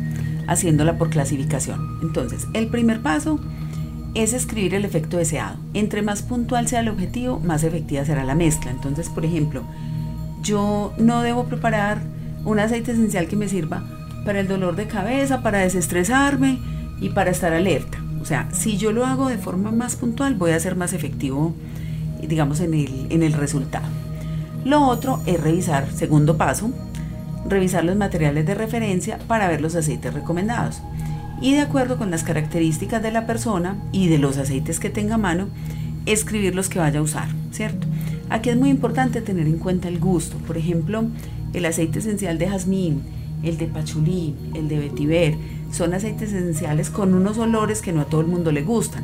haciéndola 0.47 0.97
por 0.97 1.09
clasificación? 1.09 1.99
Entonces, 2.01 2.47
el 2.53 2.67
primer 2.67 3.01
paso 3.01 3.39
es 4.15 4.33
escribir 4.33 4.75
el 4.75 4.85
efecto 4.85 5.17
deseado. 5.17 5.57
Entre 5.73 6.01
más 6.01 6.21
puntual 6.21 6.67
sea 6.67 6.81
el 6.81 6.89
objetivo, 6.89 7.39
más 7.39 7.63
efectiva 7.63 8.05
será 8.05 8.23
la 8.23 8.35
mezcla. 8.35 8.71
Entonces, 8.71 9.09
por 9.09 9.25
ejemplo, 9.25 9.63
yo 10.41 10.93
no 10.97 11.21
debo 11.21 11.45
preparar 11.45 12.01
un 12.45 12.59
aceite 12.59 12.91
esencial 12.91 13.27
que 13.27 13.35
me 13.35 13.49
sirva 13.49 13.83
para 14.25 14.39
el 14.39 14.47
dolor 14.47 14.75
de 14.75 14.87
cabeza, 14.87 15.41
para 15.41 15.59
desestresarme 15.59 16.59
y 16.99 17.09
para 17.09 17.31
estar 17.31 17.53
alerta. 17.53 17.97
O 18.21 18.25
sea, 18.25 18.47
si 18.53 18.77
yo 18.77 18.91
lo 18.91 19.05
hago 19.05 19.27
de 19.29 19.37
forma 19.37 19.71
más 19.71 19.95
puntual, 19.95 20.35
voy 20.35 20.51
a 20.51 20.59
ser 20.59 20.75
más 20.75 20.93
efectivo, 20.93 21.53
digamos, 22.21 22.59
en 22.59 22.73
el, 22.73 23.07
en 23.09 23.23
el 23.23 23.33
resultado. 23.33 23.87
Lo 24.63 24.87
otro 24.87 25.21
es 25.25 25.41
revisar, 25.41 25.91
segundo 25.91 26.37
paso, 26.37 26.71
revisar 27.45 27.83
los 27.83 27.95
materiales 27.95 28.45
de 28.45 28.55
referencia 28.55 29.19
para 29.27 29.47
ver 29.47 29.61
los 29.61 29.75
aceites 29.75 30.13
recomendados. 30.13 30.81
Y 31.41 31.53
de 31.53 31.61
acuerdo 31.61 31.97
con 31.97 32.11
las 32.11 32.23
características 32.23 33.03
de 33.03 33.11
la 33.11 33.25
persona 33.25 33.77
y 33.91 34.07
de 34.07 34.17
los 34.17 34.37
aceites 34.37 34.79
que 34.79 34.89
tenga 34.89 35.15
a 35.15 35.17
mano, 35.19 35.47
escribir 36.05 36.55
los 36.55 36.69
que 36.69 36.79
vaya 36.79 36.99
a 36.99 37.03
usar, 37.03 37.27
¿cierto? 37.51 37.87
Aquí 38.29 38.49
es 38.49 38.57
muy 38.57 38.69
importante 38.69 39.21
tener 39.21 39.47
en 39.47 39.57
cuenta 39.57 39.87
el 39.87 39.99
gusto. 39.99 40.37
Por 40.37 40.57
ejemplo, 40.57 41.05
el 41.53 41.65
aceite 41.65 41.99
esencial 41.99 42.37
de 42.37 42.47
jazmín, 42.47 43.01
el 43.43 43.57
de 43.57 43.67
pachulí, 43.67 44.35
el 44.53 44.67
de 44.67 44.79
vetiver, 44.79 45.35
son 45.71 45.93
aceites 45.93 46.31
esenciales 46.31 46.89
con 46.89 47.13
unos 47.13 47.37
olores 47.37 47.81
que 47.81 47.91
no 47.91 48.01
a 48.01 48.05
todo 48.05 48.21
el 48.21 48.27
mundo 48.27 48.51
le 48.51 48.63
gustan. 48.63 49.03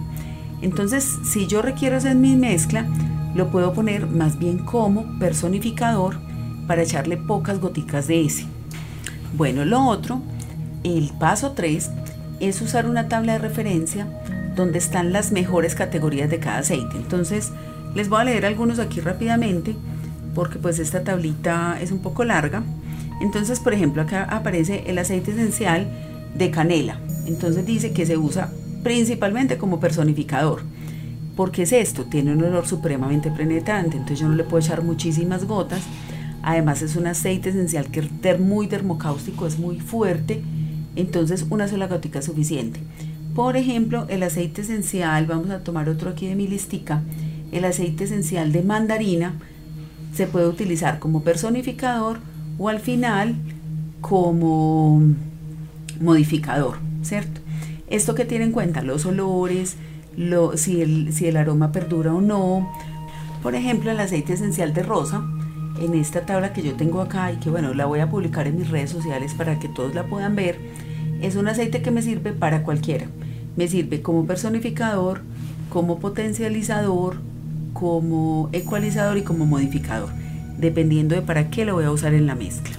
Entonces, 0.62 1.18
si 1.32 1.48
yo 1.48 1.62
requiero 1.62 1.98
hacer 1.98 2.16
mi 2.16 2.36
mezcla, 2.36 2.88
lo 3.36 3.52
puedo 3.52 3.74
poner 3.74 4.08
más 4.08 4.40
bien 4.40 4.60
como 4.60 5.20
personificador 5.20 6.29
para 6.70 6.84
echarle 6.84 7.18
pocas 7.18 7.60
goticas 7.60 8.06
de 8.06 8.24
ese. 8.24 8.46
Bueno, 9.36 9.66
lo 9.66 9.88
otro, 9.88 10.22
el 10.84 11.10
paso 11.20 11.54
3, 11.54 11.90
es 12.40 12.62
usar 12.62 12.86
una 12.86 13.08
tabla 13.08 13.34
de 13.34 13.40
referencia 13.40 14.06
donde 14.56 14.78
están 14.78 15.12
las 15.12 15.32
mejores 15.32 15.74
categorías 15.74 16.30
de 16.30 16.38
cada 16.38 16.60
aceite. 16.60 16.96
Entonces, 16.96 17.52
les 17.96 18.08
voy 18.08 18.22
a 18.22 18.26
leer 18.26 18.46
algunos 18.46 18.78
aquí 18.78 19.02
rápidamente 19.02 19.76
porque 20.36 20.60
pues 20.60 20.78
esta 20.78 21.04
tablita 21.04 21.76
es 21.82 21.92
un 21.92 22.04
poco 22.04 22.24
larga. 22.24 22.62
Entonces, 23.20 23.60
por 23.60 23.74
ejemplo, 23.74 24.04
acá 24.04 24.26
aparece 24.26 24.84
el 24.86 25.00
aceite 25.00 25.32
esencial 25.32 25.88
de 26.36 26.52
canela. 26.52 27.00
Entonces 27.26 27.66
dice 27.66 27.94
que 27.94 28.06
se 28.06 28.16
usa 28.16 28.52
principalmente 28.84 29.58
como 29.58 29.80
personificador. 29.80 30.62
¿Por 31.36 31.52
qué 31.52 31.64
es 31.64 31.72
esto? 31.72 32.04
Tiene 32.04 32.32
un 32.32 32.44
olor 32.44 32.68
supremamente 32.68 33.32
penetrante, 33.32 33.98
entonces 33.98 34.20
yo 34.20 34.28
no 34.28 34.36
le 34.36 34.44
puedo 34.44 34.64
echar 34.64 34.84
muchísimas 34.84 35.46
gotas. 35.46 35.82
Además 36.42 36.82
es 36.82 36.96
un 36.96 37.08
aceite 37.08 37.50
esencial 37.50 37.88
que 37.88 38.00
es 38.00 38.40
muy 38.40 38.68
termocáustico, 38.68 39.46
es 39.46 39.60
muy 39.60 39.80
fuerte, 39.80 40.42
entonces 40.96 41.46
una 41.50 41.68
sola 41.68 41.88
gotica 41.88 42.20
es 42.20 42.26
suficiente. 42.26 42.80
Por 43.36 43.58
ejemplo, 43.58 44.06
el 44.10 44.24
aceite 44.24 44.62
esencial, 44.62 45.26
vamos 45.26 45.50
a 45.50 45.60
tomar 45.60 45.90
otro 45.90 46.10
aquí 46.10 46.28
de 46.28 46.36
mi 46.36 46.48
listica, 46.48 47.02
el 47.52 47.66
aceite 47.66 48.06
esencial 48.06 48.52
de 48.52 48.64
mandarina 48.64 49.34
se 50.14 50.28
puede 50.28 50.48
utilizar 50.48 51.00
como 51.00 51.24
personificador 51.24 52.20
o 52.58 52.70
al 52.70 52.80
final 52.80 53.36
como 54.02 55.02
modificador, 56.00 56.78
¿cierto? 57.04 57.42
Esto 57.90 58.16
que 58.16 58.26
tiene 58.26 58.46
en 58.46 58.52
cuenta 58.52 58.82
los 58.82 59.06
olores, 59.06 59.76
si, 60.56 60.82
el, 60.82 61.14
si 61.14 61.28
el 61.28 61.38
aroma 61.38 61.72
perdura 61.72 62.14
o 62.14 62.22
no. 62.22 62.70
Por 63.42 63.56
ejemplo, 63.56 63.92
el 63.92 64.00
aceite 64.00 64.34
esencial 64.34 64.74
de 64.74 64.84
rosa, 64.84 65.24
en 65.82 65.94
esta 65.94 66.26
tabla 66.26 66.54
que 66.54 66.62
yo 66.62 66.76
tengo 66.76 67.02
acá 67.02 67.32
y 67.32 67.38
que 67.38 67.50
bueno, 67.50 67.74
la 67.74 67.86
voy 67.86 68.00
a 68.00 68.10
publicar 68.10 68.48
en 68.48 68.58
mis 68.58 68.70
redes 68.70 68.90
sociales 68.90 69.34
para 69.34 69.60
que 69.60 69.68
todos 69.68 69.96
la 69.96 70.06
puedan 70.06 70.36
ver, 70.36 70.60
es 71.22 71.36
un 71.36 71.48
aceite 71.48 71.82
que 71.82 71.92
me 71.92 72.02
sirve 72.02 72.34
para 72.34 72.64
cualquiera. 72.64 73.08
Me 73.56 73.68
sirve 73.68 74.02
como 74.02 74.26
personificador, 74.26 75.22
como 75.70 76.00
potencializador, 76.00 77.18
como 77.74 78.50
ecualizador 78.52 79.18
y 79.18 79.24
como 79.24 79.46
modificador, 79.46 80.10
dependiendo 80.58 81.16
de 81.16 81.22
para 81.22 81.50
qué 81.50 81.66
lo 81.66 81.76
voy 81.76 81.86
a 81.86 81.92
usar 81.92 82.14
en 82.14 82.28
la 82.28 82.36
mezcla. 82.36 82.76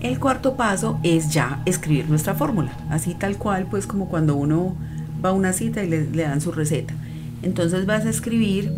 El 0.00 0.20
cuarto 0.20 0.56
paso 0.56 0.98
es 1.02 1.32
ya 1.32 1.62
escribir 1.66 2.08
nuestra 2.08 2.34
fórmula, 2.34 2.72
así 2.88 3.14
tal 3.14 3.36
cual, 3.36 3.66
pues 3.68 3.86
como 3.86 4.08
cuando 4.08 4.36
uno 4.36 4.76
va 5.24 5.30
a 5.30 5.32
una 5.32 5.52
cita 5.52 5.82
y 5.82 5.88
le, 5.88 6.04
dan 6.22 6.40
su 6.40 6.52
receta. 6.52 6.94
Entonces 7.42 7.86
vas 7.86 8.06
a 8.06 8.10
escribir 8.10 8.72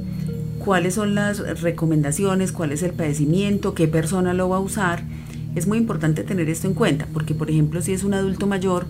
cuáles 0.64 0.94
son 0.94 1.14
las 1.14 1.60
recomendaciones, 1.60 2.52
cuál 2.52 2.72
es 2.72 2.82
el 2.82 2.92
padecimiento, 2.92 3.74
qué 3.74 3.88
persona 3.88 4.34
lo 4.34 4.48
va 4.48 4.58
a 4.58 4.60
usar. 4.60 5.02
Es 5.56 5.66
muy 5.66 5.78
importante 5.78 6.22
tener 6.22 6.48
esto 6.48 6.68
en 6.68 6.74
cuenta, 6.74 7.08
porque 7.12 7.34
por 7.34 7.50
ejemplo 7.50 7.82
si 7.82 7.92
es 7.92 8.04
un 8.04 8.14
adulto 8.14 8.46
mayor, 8.46 8.86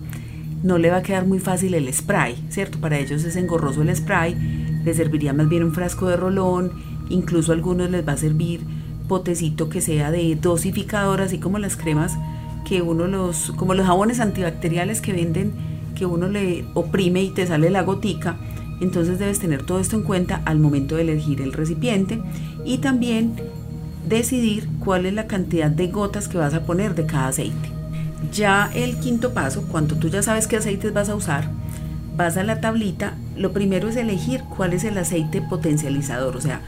no 0.61 0.77
le 0.77 0.91
va 0.91 0.97
a 0.97 1.03
quedar 1.03 1.25
muy 1.25 1.39
fácil 1.39 1.73
el 1.73 1.91
spray, 1.91 2.35
¿cierto? 2.49 2.79
Para 2.79 2.99
ellos 2.99 3.23
es 3.23 3.35
engorroso 3.35 3.81
el 3.81 3.95
spray, 3.95 4.35
les 4.83 4.97
serviría 4.97 5.33
más 5.33 5.49
bien 5.49 5.63
un 5.63 5.73
frasco 5.73 6.07
de 6.07 6.17
rolón, 6.17 6.73
incluso 7.09 7.51
a 7.51 7.55
algunos 7.55 7.89
les 7.89 8.07
va 8.07 8.13
a 8.13 8.17
servir 8.17 8.61
potecito 9.07 9.69
que 9.69 9.81
sea 9.81 10.11
de 10.11 10.35
dosificador, 10.35 11.21
así 11.21 11.39
como 11.39 11.57
las 11.57 11.75
cremas 11.75 12.13
que 12.63 12.81
uno 12.81 13.07
los, 13.07 13.51
como 13.57 13.73
los 13.73 13.85
jabones 13.85 14.19
antibacteriales 14.19 15.01
que 15.01 15.13
venden 15.13 15.51
que 15.95 16.05
uno 16.05 16.29
le 16.29 16.65
oprime 16.73 17.21
y 17.21 17.29
te 17.29 17.45
sale 17.45 17.69
la 17.69 17.83
gotica, 17.83 18.37
entonces 18.81 19.19
debes 19.19 19.39
tener 19.39 19.63
todo 19.63 19.79
esto 19.79 19.95
en 19.95 20.03
cuenta 20.03 20.41
al 20.45 20.59
momento 20.59 20.95
de 20.95 21.03
elegir 21.03 21.41
el 21.41 21.53
recipiente 21.53 22.21
y 22.65 22.79
también 22.79 23.35
decidir 24.07 24.67
cuál 24.79 25.05
es 25.05 25.13
la 25.13 25.27
cantidad 25.27 25.69
de 25.69 25.87
gotas 25.87 26.27
que 26.27 26.37
vas 26.37 26.53
a 26.53 26.65
poner 26.65 26.95
de 26.95 27.05
cada 27.05 27.27
aceite. 27.27 27.69
Ya 28.33 28.69
el 28.73 28.97
quinto 28.97 29.33
paso, 29.33 29.67
cuando 29.71 29.95
tú 29.95 30.09
ya 30.09 30.21
sabes 30.21 30.47
qué 30.47 30.57
aceites 30.57 30.93
vas 30.93 31.09
a 31.09 31.15
usar, 31.15 31.49
vas 32.17 32.37
a 32.37 32.43
la 32.43 32.59
tablita, 32.61 33.15
lo 33.37 33.53
primero 33.53 33.89
es 33.89 33.95
elegir 33.95 34.41
cuál 34.55 34.73
es 34.73 34.83
el 34.83 34.97
aceite 34.97 35.41
potencializador, 35.41 36.35
o 36.35 36.41
sea, 36.41 36.61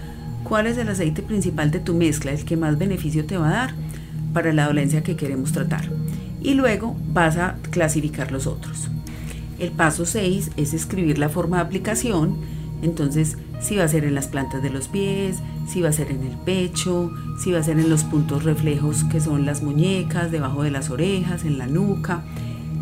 cuál 0.44 0.68
es 0.68 0.78
el 0.78 0.90
aceite 0.90 1.22
principal 1.22 1.72
de 1.72 1.80
tu 1.80 1.94
mezcla, 1.94 2.32
el 2.32 2.46
que 2.46 2.58
más 2.58 2.78
beneficio 2.78 3.26
te 3.26 3.38
va 3.38 3.50
a 3.50 3.54
dar 3.54 3.74
para 4.34 4.54
la 4.54 4.68
dolencia 4.68 5.04
que 5.04 5.16
queremos 5.16 5.52
tratar. 5.52 5.86
Y 6.42 6.56
luego 6.56 6.96
vas 7.14 7.38
a 7.38 7.56
clasificar 7.72 8.32
los 8.32 8.48
otros. 8.48 8.90
El 9.64 9.72
paso 9.72 10.06
6 10.06 10.52
es 10.58 10.74
escribir 10.74 11.18
la 11.18 11.30
forma 11.30 11.56
de 11.56 11.64
aplicación, 11.64 12.36
entonces 12.82 13.38
si 13.62 13.78
va 13.78 13.86
a 13.86 13.88
ser 13.88 14.04
en 14.04 14.14
las 14.14 14.28
plantas 14.28 14.62
de 14.62 14.70
los 14.70 14.90
pies, 14.90 15.38
si 15.70 15.80
va 15.80 15.88
a 15.88 15.94
ser 15.94 16.12
en 16.12 16.22
el 16.22 16.36
pecho, 16.36 17.14
si 17.40 17.54
va 17.54 17.60
a 17.60 17.64
ser 17.64 17.80
en 17.80 17.90
los 17.90 18.04
puntos 18.04 18.44
reflejos 18.44 19.06
que 19.06 19.22
son 19.22 19.46
las 19.46 19.64
muñecas, 19.64 20.32
debajo 20.32 20.64
de 20.64 20.72
las 20.72 20.90
orejas, 20.90 21.46
en 21.46 21.58
la 21.58 21.68
nuca. 21.68 22.26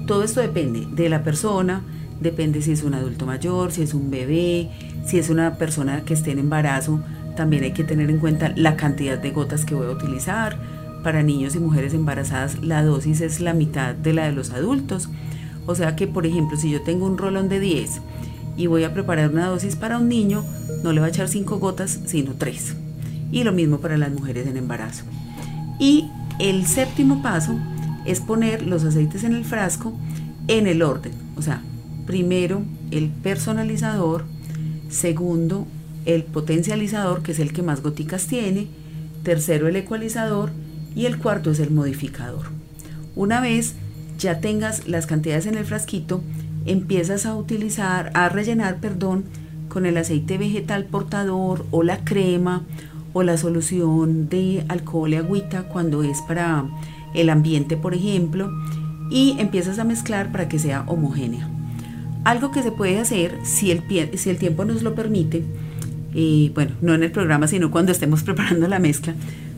Todo 0.07 0.23
esto 0.23 0.41
depende 0.41 0.87
de 0.91 1.07
la 1.07 1.23
persona, 1.23 1.83
depende 2.19 2.63
si 2.63 2.71
es 2.71 2.81
un 2.81 2.95
adulto 2.95 3.27
mayor, 3.27 3.71
si 3.71 3.83
es 3.83 3.93
un 3.93 4.09
bebé, 4.09 4.71
si 5.05 5.19
es 5.19 5.29
una 5.29 5.59
persona 5.59 6.01
que 6.01 6.15
esté 6.15 6.31
en 6.31 6.39
embarazo, 6.39 6.99
también 7.35 7.63
hay 7.63 7.73
que 7.73 7.83
tener 7.83 8.09
en 8.09 8.17
cuenta 8.17 8.53
la 8.55 8.75
cantidad 8.75 9.19
de 9.19 9.29
gotas 9.29 9.65
que 9.65 9.75
voy 9.75 9.85
a 9.85 9.91
utilizar. 9.91 10.57
Para 11.03 11.21
niños 11.21 11.55
y 11.55 11.59
mujeres 11.59 11.93
embarazadas 11.93 12.63
la 12.63 12.83
dosis 12.83 13.21
es 13.21 13.39
la 13.39 13.53
mitad 13.53 13.93
de 13.93 14.13
la 14.13 14.25
de 14.25 14.31
los 14.31 14.49
adultos. 14.49 15.09
O 15.71 15.75
sea 15.75 15.95
que, 15.95 16.05
por 16.05 16.25
ejemplo, 16.25 16.57
si 16.57 16.69
yo 16.69 16.81
tengo 16.81 17.05
un 17.05 17.17
rolón 17.17 17.47
de 17.47 17.59
10 17.59 18.01
y 18.57 18.67
voy 18.67 18.83
a 18.83 18.93
preparar 18.93 19.29
una 19.31 19.47
dosis 19.47 19.75
para 19.75 19.97
un 19.97 20.09
niño, 20.09 20.43
no 20.83 20.91
le 20.91 20.99
va 20.99 21.07
a 21.07 21.09
echar 21.09 21.29
5 21.29 21.59
gotas, 21.59 22.01
sino 22.05 22.33
3. 22.33 22.75
Y 23.31 23.43
lo 23.43 23.53
mismo 23.53 23.79
para 23.79 23.97
las 23.97 24.11
mujeres 24.11 24.45
en 24.47 24.57
embarazo. 24.57 25.05
Y 25.79 26.09
el 26.39 26.65
séptimo 26.67 27.21
paso 27.21 27.57
es 28.05 28.19
poner 28.19 28.67
los 28.67 28.83
aceites 28.83 29.23
en 29.23 29.33
el 29.33 29.45
frasco 29.45 29.93
en 30.47 30.67
el 30.67 30.81
orden. 30.81 31.13
O 31.37 31.41
sea, 31.41 31.61
primero 32.05 32.63
el 32.91 33.09
personalizador, 33.09 34.25
segundo 34.89 35.65
el 36.05 36.23
potencializador, 36.23 37.21
que 37.21 37.31
es 37.31 37.39
el 37.39 37.53
que 37.53 37.61
más 37.61 37.81
goticas 37.81 38.27
tiene, 38.27 38.67
tercero 39.23 39.67
el 39.67 39.75
ecualizador 39.75 40.51
y 40.95 41.05
el 41.05 41.17
cuarto 41.17 41.51
es 41.51 41.59
el 41.59 41.71
modificador. 41.71 42.47
Una 43.15 43.39
vez 43.39 43.75
ya 44.21 44.39
tengas 44.39 44.87
las 44.87 45.07
cantidades 45.07 45.47
en 45.47 45.55
el 45.55 45.65
frasquito, 45.65 46.21
empiezas 46.65 47.25
a 47.25 47.35
utilizar, 47.35 48.11
a 48.13 48.29
rellenar, 48.29 48.77
perdón, 48.77 49.25
con 49.67 49.85
el 49.85 49.97
aceite 49.97 50.37
vegetal 50.37 50.85
portador 50.85 51.65
o 51.71 51.83
la 51.83 52.03
crema 52.03 52.63
o 53.13 53.23
la 53.23 53.37
solución 53.37 54.29
de 54.29 54.63
alcohol 54.69 55.13
y 55.13 55.15
agüita 55.15 55.63
cuando 55.63 56.03
es 56.03 56.21
para 56.21 56.65
el 57.13 57.29
ambiente, 57.29 57.77
por 57.77 57.93
ejemplo, 57.93 58.49
y 59.09 59.35
empiezas 59.39 59.79
a 59.79 59.83
mezclar 59.83 60.31
para 60.31 60.47
que 60.47 60.59
sea 60.59 60.83
homogénea. 60.87 61.49
Algo 62.23 62.51
que 62.51 62.63
se 62.63 62.71
puede 62.71 62.99
hacer 62.99 63.37
si 63.43 63.71
el, 63.71 63.83
si 64.17 64.29
el 64.29 64.37
tiempo 64.37 64.63
nos 64.65 64.83
lo 64.83 64.93
permite, 64.93 65.43
y 66.13 66.49
bueno, 66.49 66.71
no 66.81 66.93
en 66.93 67.03
el 67.03 67.11
programa, 67.11 67.47
sino 67.47 67.71
cuando 67.71 67.91
estemos 67.91 68.23
preparando 68.23 68.67
la 68.67 68.79
mezcla, 68.79 69.15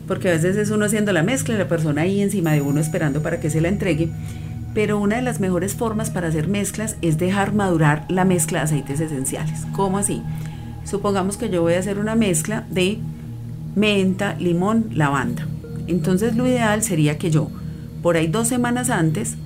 porque 0.08 0.28
a 0.28 0.32
veces 0.32 0.56
es 0.56 0.70
uno 0.70 0.86
haciendo 0.86 1.12
la 1.12 1.22
mezcla 1.22 1.54
y 1.54 1.58
la 1.58 1.68
persona 1.68 2.02
ahí 2.02 2.20
encima 2.20 2.52
de 2.52 2.62
uno 2.62 2.80
esperando 2.80 3.22
para 3.22 3.40
que 3.40 3.50
se 3.50 3.60
la 3.60 3.68
entregue, 3.68 4.08
pero 4.74 4.98
una 4.98 5.16
de 5.16 5.22
las 5.22 5.40
mejores 5.40 5.74
formas 5.74 6.10
para 6.10 6.28
hacer 6.28 6.48
mezclas 6.48 6.96
es 7.00 7.16
dejar 7.16 7.54
madurar 7.54 8.04
la 8.08 8.24
mezcla 8.24 8.58
de 8.58 8.64
aceites 8.64 9.00
esenciales. 9.00 9.66
¿Cómo 9.72 9.98
así? 9.98 10.22
Supongamos 10.84 11.36
que 11.36 11.48
yo 11.48 11.62
voy 11.62 11.74
a 11.74 11.78
hacer 11.78 11.98
una 11.98 12.16
mezcla 12.16 12.66
de 12.70 12.98
menta, 13.76 14.34
limón, 14.34 14.86
lavanda. 14.92 15.46
Entonces 15.86 16.36
lo 16.36 16.46
ideal 16.46 16.82
sería 16.82 17.18
que 17.18 17.30
yo, 17.30 17.50
por 18.02 18.16
ahí 18.16 18.26
dos 18.26 18.48
semanas 18.48 18.90
antes, 18.90 19.36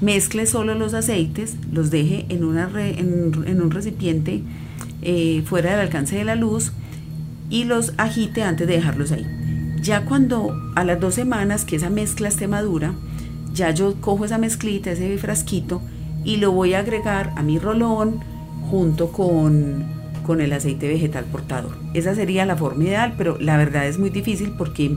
mezcle 0.00 0.46
solo 0.46 0.74
los 0.74 0.94
aceites, 0.94 1.56
los 1.72 1.90
deje 1.90 2.26
en, 2.28 2.44
un 2.44 3.70
recipiente 3.70 4.42
eh, 5.02 5.42
fuera 5.46 5.70
del 5.70 5.80
alcance 5.80 6.16
de 6.16 6.24
la 6.24 6.34
luz 6.34 6.72
y 7.48 7.64
los 7.64 7.94
agite 7.96 8.42
antes 8.42 8.66
de 8.66 8.74
dejarlos 8.74 9.12
ahí. 9.12 9.26
Ya 9.80 10.04
cuando 10.04 10.52
a 10.74 10.84
las 10.84 11.00
dos 11.00 11.14
semanas 11.14 11.64
que 11.64 11.76
esa 11.76 11.90
mezcla 11.90 12.28
esté 12.28 12.48
madura, 12.48 12.92
ya 13.56 13.70
yo 13.70 13.94
cojo 14.00 14.24
esa 14.24 14.38
mezclita, 14.38 14.92
ese 14.92 15.16
frasquito 15.18 15.80
y 16.24 16.36
lo 16.36 16.52
voy 16.52 16.74
a 16.74 16.80
agregar 16.80 17.32
a 17.36 17.42
mi 17.42 17.58
rolón 17.58 18.20
junto 18.70 19.10
con, 19.10 19.84
con 20.24 20.40
el 20.40 20.52
aceite 20.52 20.88
vegetal 20.88 21.24
portador. 21.24 21.76
Esa 21.94 22.14
sería 22.14 22.44
la 22.46 22.56
forma 22.56 22.84
ideal, 22.84 23.14
pero 23.16 23.38
la 23.40 23.56
verdad 23.56 23.86
es 23.86 23.98
muy 23.98 24.10
difícil 24.10 24.52
porque 24.56 24.96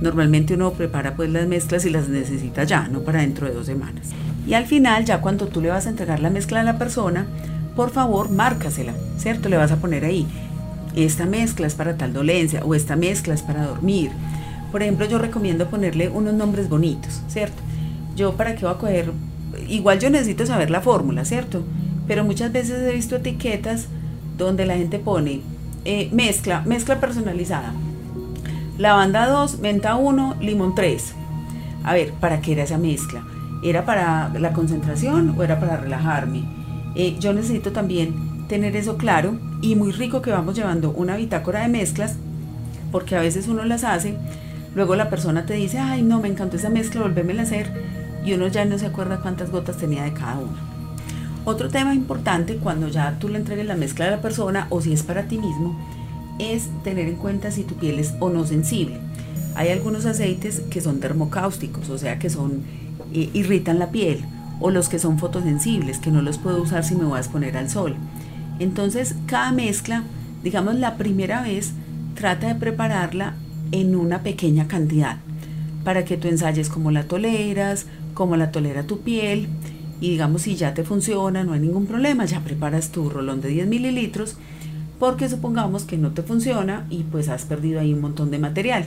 normalmente 0.00 0.54
uno 0.54 0.72
prepara 0.72 1.16
pues 1.16 1.30
las 1.30 1.46
mezclas 1.46 1.84
y 1.84 1.90
las 1.90 2.08
necesita 2.08 2.64
ya, 2.64 2.88
no 2.88 3.00
para 3.00 3.20
dentro 3.20 3.46
de 3.46 3.54
dos 3.54 3.66
semanas. 3.66 4.10
Y 4.46 4.54
al 4.54 4.66
final, 4.66 5.04
ya 5.04 5.20
cuando 5.20 5.48
tú 5.48 5.60
le 5.60 5.70
vas 5.70 5.86
a 5.86 5.90
entregar 5.90 6.20
la 6.20 6.30
mezcla 6.30 6.60
a 6.60 6.64
la 6.64 6.78
persona, 6.78 7.26
por 7.74 7.90
favor, 7.90 8.30
márcasela, 8.30 8.94
¿cierto? 9.18 9.48
Le 9.48 9.56
vas 9.56 9.72
a 9.72 9.76
poner 9.76 10.04
ahí, 10.04 10.26
esta 10.94 11.26
mezcla 11.26 11.66
es 11.66 11.74
para 11.74 11.96
tal 11.96 12.12
dolencia 12.12 12.62
o 12.64 12.74
esta 12.74 12.96
mezcla 12.96 13.34
es 13.34 13.42
para 13.42 13.66
dormir. 13.66 14.10
Por 14.72 14.82
ejemplo, 14.82 15.06
yo 15.06 15.18
recomiendo 15.18 15.68
ponerle 15.68 16.08
unos 16.08 16.34
nombres 16.34 16.68
bonitos, 16.68 17.22
¿cierto? 17.28 17.65
Yo 18.16 18.32
para 18.36 18.56
qué 18.56 18.64
voy 18.64 18.74
a 18.74 18.78
coger, 18.78 19.12
igual 19.68 20.00
yo 20.00 20.10
necesito 20.10 20.46
saber 20.46 20.70
la 20.70 20.80
fórmula, 20.80 21.24
¿cierto? 21.24 21.62
Pero 22.08 22.24
muchas 22.24 22.50
veces 22.50 22.82
he 22.82 22.92
visto 22.92 23.16
etiquetas 23.16 23.86
donde 24.38 24.66
la 24.66 24.76
gente 24.76 24.98
pone 24.98 25.42
eh, 25.84 26.08
mezcla, 26.12 26.62
mezcla 26.62 26.98
personalizada. 26.98 27.72
Lavanda 28.78 29.26
2, 29.26 29.60
menta 29.60 29.94
1, 29.94 30.36
limón 30.40 30.74
3. 30.74 31.14
A 31.84 31.94
ver, 31.94 32.12
¿para 32.12 32.40
qué 32.40 32.52
era 32.52 32.64
esa 32.64 32.78
mezcla? 32.78 33.22
¿Era 33.62 33.84
para 33.84 34.30
la 34.38 34.52
concentración 34.52 35.34
o 35.38 35.42
era 35.42 35.60
para 35.60 35.76
relajarme? 35.76 36.44
Eh, 36.94 37.16
yo 37.20 37.32
necesito 37.32 37.72
también 37.72 38.48
tener 38.48 38.76
eso 38.76 38.96
claro 38.96 39.38
y 39.62 39.76
muy 39.76 39.92
rico 39.92 40.22
que 40.22 40.30
vamos 40.30 40.56
llevando 40.56 40.90
una 40.90 41.16
bitácora 41.16 41.60
de 41.60 41.68
mezclas, 41.68 42.16
porque 42.92 43.16
a 43.16 43.20
veces 43.20 43.48
uno 43.48 43.64
las 43.64 43.84
hace, 43.84 44.16
luego 44.74 44.94
la 44.94 45.10
persona 45.10 45.46
te 45.46 45.54
dice, 45.54 45.78
ay 45.78 46.02
no, 46.02 46.20
me 46.20 46.28
encantó 46.28 46.56
esa 46.56 46.70
mezcla, 46.70 47.02
volvémela 47.02 47.42
a 47.42 47.44
hacer, 47.44 47.70
y 48.26 48.34
uno 48.34 48.48
ya 48.48 48.64
no 48.64 48.76
se 48.78 48.86
acuerda 48.86 49.20
cuántas 49.20 49.50
gotas 49.50 49.78
tenía 49.78 50.02
de 50.02 50.12
cada 50.12 50.40
una. 50.40 50.58
Otro 51.44 51.68
tema 51.68 51.94
importante 51.94 52.56
cuando 52.56 52.88
ya 52.88 53.18
tú 53.20 53.28
le 53.28 53.38
entregues 53.38 53.66
la 53.66 53.76
mezcla 53.76 54.08
a 54.08 54.10
la 54.10 54.20
persona 54.20 54.66
o 54.68 54.80
si 54.80 54.92
es 54.92 55.04
para 55.04 55.28
ti 55.28 55.38
mismo, 55.38 55.78
es 56.40 56.68
tener 56.82 57.08
en 57.08 57.14
cuenta 57.14 57.52
si 57.52 57.62
tu 57.62 57.76
piel 57.76 58.00
es 58.00 58.14
o 58.18 58.28
no 58.28 58.44
sensible. 58.44 58.98
Hay 59.54 59.70
algunos 59.70 60.04
aceites 60.04 60.60
que 60.68 60.80
son 60.80 60.98
termocáusticos, 60.98 61.88
o 61.88 61.98
sea 61.98 62.18
que 62.18 62.28
son 62.28 62.64
eh, 63.14 63.30
irritan 63.32 63.78
la 63.78 63.90
piel 63.90 64.24
o 64.58 64.70
los 64.70 64.88
que 64.88 64.98
son 64.98 65.18
fotosensibles, 65.18 65.98
que 65.98 66.10
no 66.10 66.20
los 66.20 66.38
puedo 66.38 66.60
usar 66.60 66.82
si 66.82 66.96
me 66.96 67.04
voy 67.04 67.16
a 67.16 67.20
exponer 67.20 67.56
al 67.56 67.70
sol. 67.70 67.94
Entonces, 68.58 69.14
cada 69.26 69.52
mezcla, 69.52 70.02
digamos 70.42 70.74
la 70.74 70.96
primera 70.96 71.42
vez, 71.42 71.72
trata 72.16 72.48
de 72.48 72.54
prepararla 72.56 73.34
en 73.70 73.94
una 73.94 74.22
pequeña 74.22 74.66
cantidad 74.66 75.18
para 75.84 76.04
que 76.04 76.16
tú 76.16 76.26
ensayes 76.26 76.68
cómo 76.68 76.90
la 76.90 77.04
toleras, 77.04 77.86
cómo 78.16 78.36
la 78.36 78.50
tolera 78.50 78.88
tu 78.88 78.98
piel 79.00 79.46
y 80.00 80.10
digamos 80.10 80.42
si 80.42 80.56
ya 80.56 80.74
te 80.74 80.82
funciona, 80.82 81.44
no 81.44 81.52
hay 81.52 81.60
ningún 81.60 81.86
problema, 81.86 82.24
ya 82.24 82.40
preparas 82.40 82.90
tu 82.90 83.08
rolón 83.08 83.40
de 83.40 83.50
10 83.50 83.68
mililitros 83.68 84.36
porque 84.98 85.28
supongamos 85.28 85.84
que 85.84 85.98
no 85.98 86.10
te 86.10 86.22
funciona 86.22 86.86
y 86.90 87.04
pues 87.04 87.28
has 87.28 87.44
perdido 87.44 87.78
ahí 87.78 87.92
un 87.92 88.00
montón 88.00 88.32
de 88.32 88.38
material. 88.38 88.86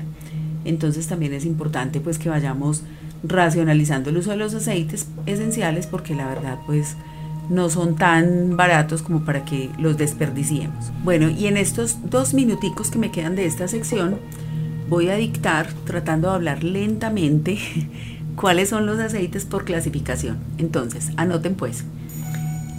Entonces 0.65 1.07
también 1.07 1.33
es 1.33 1.45
importante 1.45 2.01
pues 2.01 2.17
que 2.19 2.29
vayamos 2.29 2.83
racionalizando 3.23 4.09
el 4.09 4.17
uso 4.17 4.31
de 4.31 4.37
los 4.37 4.53
aceites 4.53 5.07
esenciales 5.25 5.87
porque 5.87 6.15
la 6.15 6.27
verdad 6.27 6.59
pues 6.65 6.95
no 7.49 7.69
son 7.69 7.95
tan 7.95 8.57
baratos 8.57 9.01
como 9.01 9.25
para 9.25 9.45
que 9.45 9.69
los 9.77 9.97
desperdiciemos. 9.97 10.91
Bueno, 11.03 11.29
y 11.29 11.47
en 11.47 11.57
estos 11.57 11.97
dos 12.09 12.33
minuticos 12.33 12.91
que 12.91 12.99
me 12.99 13.11
quedan 13.11 13.35
de 13.35 13.45
esta 13.45 13.67
sección 13.67 14.17
voy 14.89 15.09
a 15.09 15.15
dictar, 15.15 15.67
tratando 15.85 16.29
de 16.29 16.35
hablar 16.35 16.63
lentamente, 16.63 17.59
cuáles 18.39 18.69
son 18.69 18.85
los 18.85 18.99
aceites 18.99 19.43
por 19.43 19.65
clasificación. 19.65 20.37
Entonces, 20.57 21.11
anoten 21.17 21.55
pues. 21.55 21.83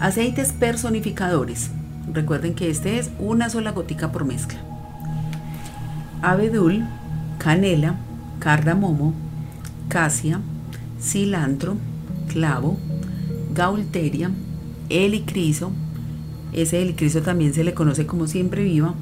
Aceites 0.00 0.52
personificadores. 0.52 1.70
Recuerden 2.10 2.54
que 2.54 2.70
este 2.70 2.98
es 2.98 3.10
una 3.18 3.50
sola 3.50 3.72
gotica 3.72 4.10
por 4.10 4.24
mezcla. 4.24 4.58
Abedul, 6.22 6.82
canela, 7.38 7.96
cardamomo, 8.38 9.12
casia, 9.88 10.40
cilantro, 10.98 11.76
clavo, 12.28 12.78
gaulteria, 13.52 14.30
helicriso, 14.88 15.72
ese 16.54 16.80
helicriso 16.80 17.20
también 17.20 17.52
se 17.52 17.64
le 17.64 17.74
conoce 17.74 18.06
como 18.06 18.26
siempre 18.26 18.64
viva, 18.64 18.94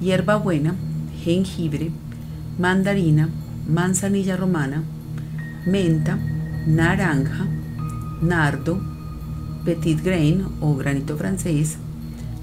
hierbabuena, 0.00 0.76
jengibre, 1.24 1.90
mandarina, 2.58 3.28
manzanilla 3.68 4.36
romana, 4.36 4.84
menta, 5.66 6.18
naranja, 6.66 7.46
nardo, 8.22 8.80
petit 9.64 10.02
grain 10.02 10.46
o 10.60 10.76
granito 10.76 11.16
francés, 11.16 11.76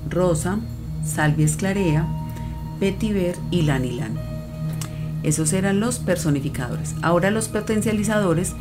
rosa, 0.10 0.60
salvia 1.06 1.46
esclarea, 1.46 2.06
vetiver 2.80 3.36
y 3.50 3.62
lanilan. 3.62 4.14
Esos 5.24 5.54
eran 5.54 5.80
los 5.80 6.00
personificadores. 6.00 6.96
Ahora 7.02 7.32
los 7.32 7.48
potencializadores, 7.48 8.54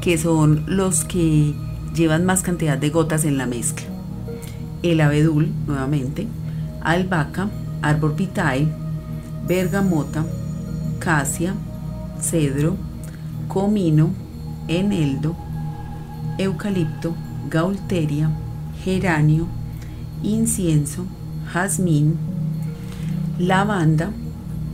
que 0.00 0.18
son 0.18 0.64
los 0.66 1.04
que 1.04 1.54
llevan 1.94 2.24
más 2.24 2.42
cantidad 2.42 2.76
de 2.76 2.90
gotas 2.90 3.24
en 3.24 3.38
la 3.38 3.46
mezcla. 3.46 3.86
El 4.82 5.00
abedul, 5.00 5.52
nuevamente, 5.66 6.26
albahaca, 6.80 7.50
árbol 7.82 8.14
vitae, 8.16 8.66
bergamota, 9.46 10.24
casia, 10.98 11.54
cedro, 12.20 12.76
comino, 13.48 14.10
eneldo, 14.68 15.34
eucalipto, 16.38 17.14
gaulteria, 17.48 18.30
geranio, 18.84 19.48
incienso, 20.22 21.06
jazmín, 21.50 22.16
lavanda, 23.38 24.10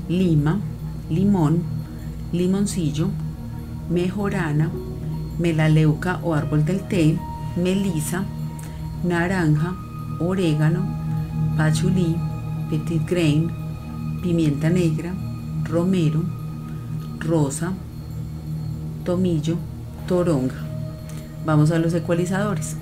lima, 0.08 0.58
limón, 1.08 1.62
limoncillo, 2.32 3.10
mejorana, 3.88 4.70
melaleuca 5.38 6.18
o 6.24 6.34
árbol 6.34 6.64
del 6.64 6.80
té, 6.80 7.16
melisa, 7.56 8.24
naranja, 9.04 9.72
orégano, 10.18 10.84
pachulí, 11.56 12.16
petit 12.70 13.06
grain, 13.06 13.50
pimienta 14.20 14.68
negra, 14.68 15.14
romero, 15.62 16.24
rosa, 17.20 17.72
tomillo, 19.04 19.56
toronga. 20.08 20.54
Vamos 21.44 21.70
a 21.70 21.78
los 21.78 21.94
ecualizadores. 21.94 22.76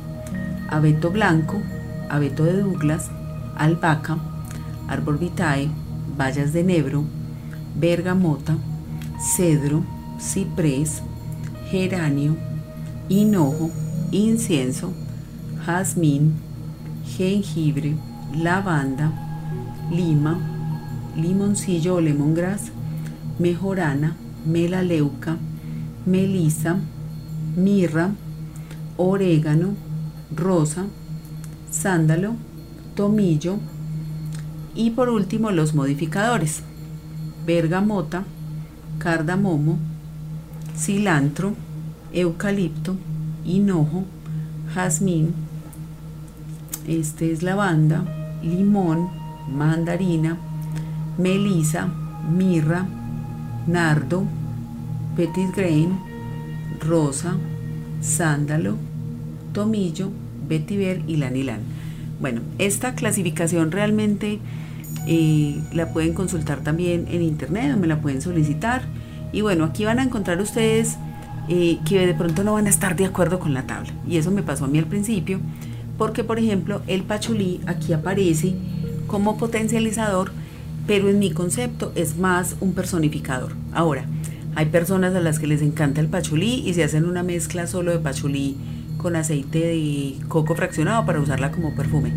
Abeto 0.68 1.10
blanco, 1.10 1.60
abeto 2.08 2.44
de 2.44 2.62
Douglas, 2.62 3.10
albahaca, 3.56 4.18
árbol 4.88 5.18
vitae, 5.18 5.68
bayas 6.16 6.52
de 6.52 6.62
nebro, 6.64 7.04
bergamota, 7.74 8.56
cedro, 9.18 9.84
ciprés, 10.18 11.02
geranio, 11.70 12.36
hinojo, 13.08 13.70
incienso, 14.10 14.92
jazmín, 15.66 16.34
jengibre, 17.04 17.94
lavanda, 18.34 19.12
lima, 19.90 20.38
limoncillo 21.16 21.96
o 21.96 22.00
lemongrass, 22.00 22.70
mejorana, 23.38 24.16
melaleuca, 24.46 25.36
melisa, 26.06 26.78
mirra, 27.56 28.10
orégano, 28.96 29.74
rosa, 30.34 30.86
sándalo, 31.70 32.34
tomillo 32.94 33.58
y 34.74 34.90
por 34.90 35.08
último 35.08 35.50
los 35.50 35.74
modificadores, 35.74 36.62
bergamota, 37.46 38.24
cardamomo, 38.98 39.78
cilantro, 40.76 41.54
eucalipto, 42.12 42.96
hinojo, 43.44 44.04
jazmín, 44.74 45.34
este 46.86 47.30
es 47.32 47.42
lavanda, 47.42 48.04
limón, 48.42 49.08
mandarina, 49.48 50.36
melisa, 51.18 51.88
mirra, 52.30 52.86
nardo, 53.66 54.24
petit 55.16 55.54
grain, 55.54 55.98
rosa, 56.80 57.36
sándalo, 58.00 58.76
tomillo, 59.52 60.10
vetiver 60.48 61.02
y 61.06 61.16
lanilán. 61.16 61.60
Bueno, 62.20 62.40
esta 62.58 62.94
clasificación 62.94 63.72
realmente 63.72 64.38
eh, 65.06 65.60
la 65.72 65.92
pueden 65.92 66.14
consultar 66.14 66.60
también 66.60 67.06
en 67.10 67.22
internet 67.22 67.74
o 67.74 67.78
me 67.78 67.86
la 67.86 68.00
pueden 68.00 68.22
solicitar. 68.22 68.82
Y 69.32 69.40
bueno, 69.40 69.64
aquí 69.64 69.84
van 69.84 69.98
a 69.98 70.04
encontrar 70.04 70.40
ustedes 70.40 70.96
eh, 71.48 71.78
que 71.84 72.06
de 72.06 72.14
pronto 72.14 72.44
no 72.44 72.54
van 72.54 72.66
a 72.66 72.70
estar 72.70 72.94
de 72.96 73.06
acuerdo 73.06 73.38
con 73.38 73.54
la 73.54 73.66
tabla. 73.66 73.92
Y 74.08 74.16
eso 74.16 74.30
me 74.30 74.42
pasó 74.42 74.64
a 74.64 74.68
mí 74.68 74.78
al 74.78 74.86
principio, 74.86 75.40
porque 75.98 76.24
por 76.24 76.38
ejemplo 76.38 76.82
el 76.86 77.02
pachulí 77.02 77.60
aquí 77.66 77.92
aparece 77.92 78.54
como 79.06 79.36
potencializador, 79.36 80.30
pero 80.86 81.08
en 81.08 81.18
mi 81.18 81.32
concepto 81.32 81.92
es 81.94 82.16
más 82.16 82.56
un 82.60 82.72
personificador. 82.72 83.54
Ahora, 83.72 84.04
hay 84.54 84.66
personas 84.66 85.14
a 85.14 85.20
las 85.20 85.38
que 85.38 85.46
les 85.46 85.62
encanta 85.62 86.00
el 86.00 86.08
pachulí 86.08 86.62
y 86.66 86.74
se 86.74 86.84
hacen 86.84 87.06
una 87.06 87.22
mezcla 87.22 87.66
solo 87.66 87.90
de 87.90 87.98
pachulí 87.98 88.56
con 88.98 89.16
aceite 89.16 89.58
de 89.58 90.16
coco 90.28 90.54
fraccionado 90.54 91.06
para 91.06 91.20
usarla 91.20 91.52
como 91.52 91.74
perfume. 91.74 92.12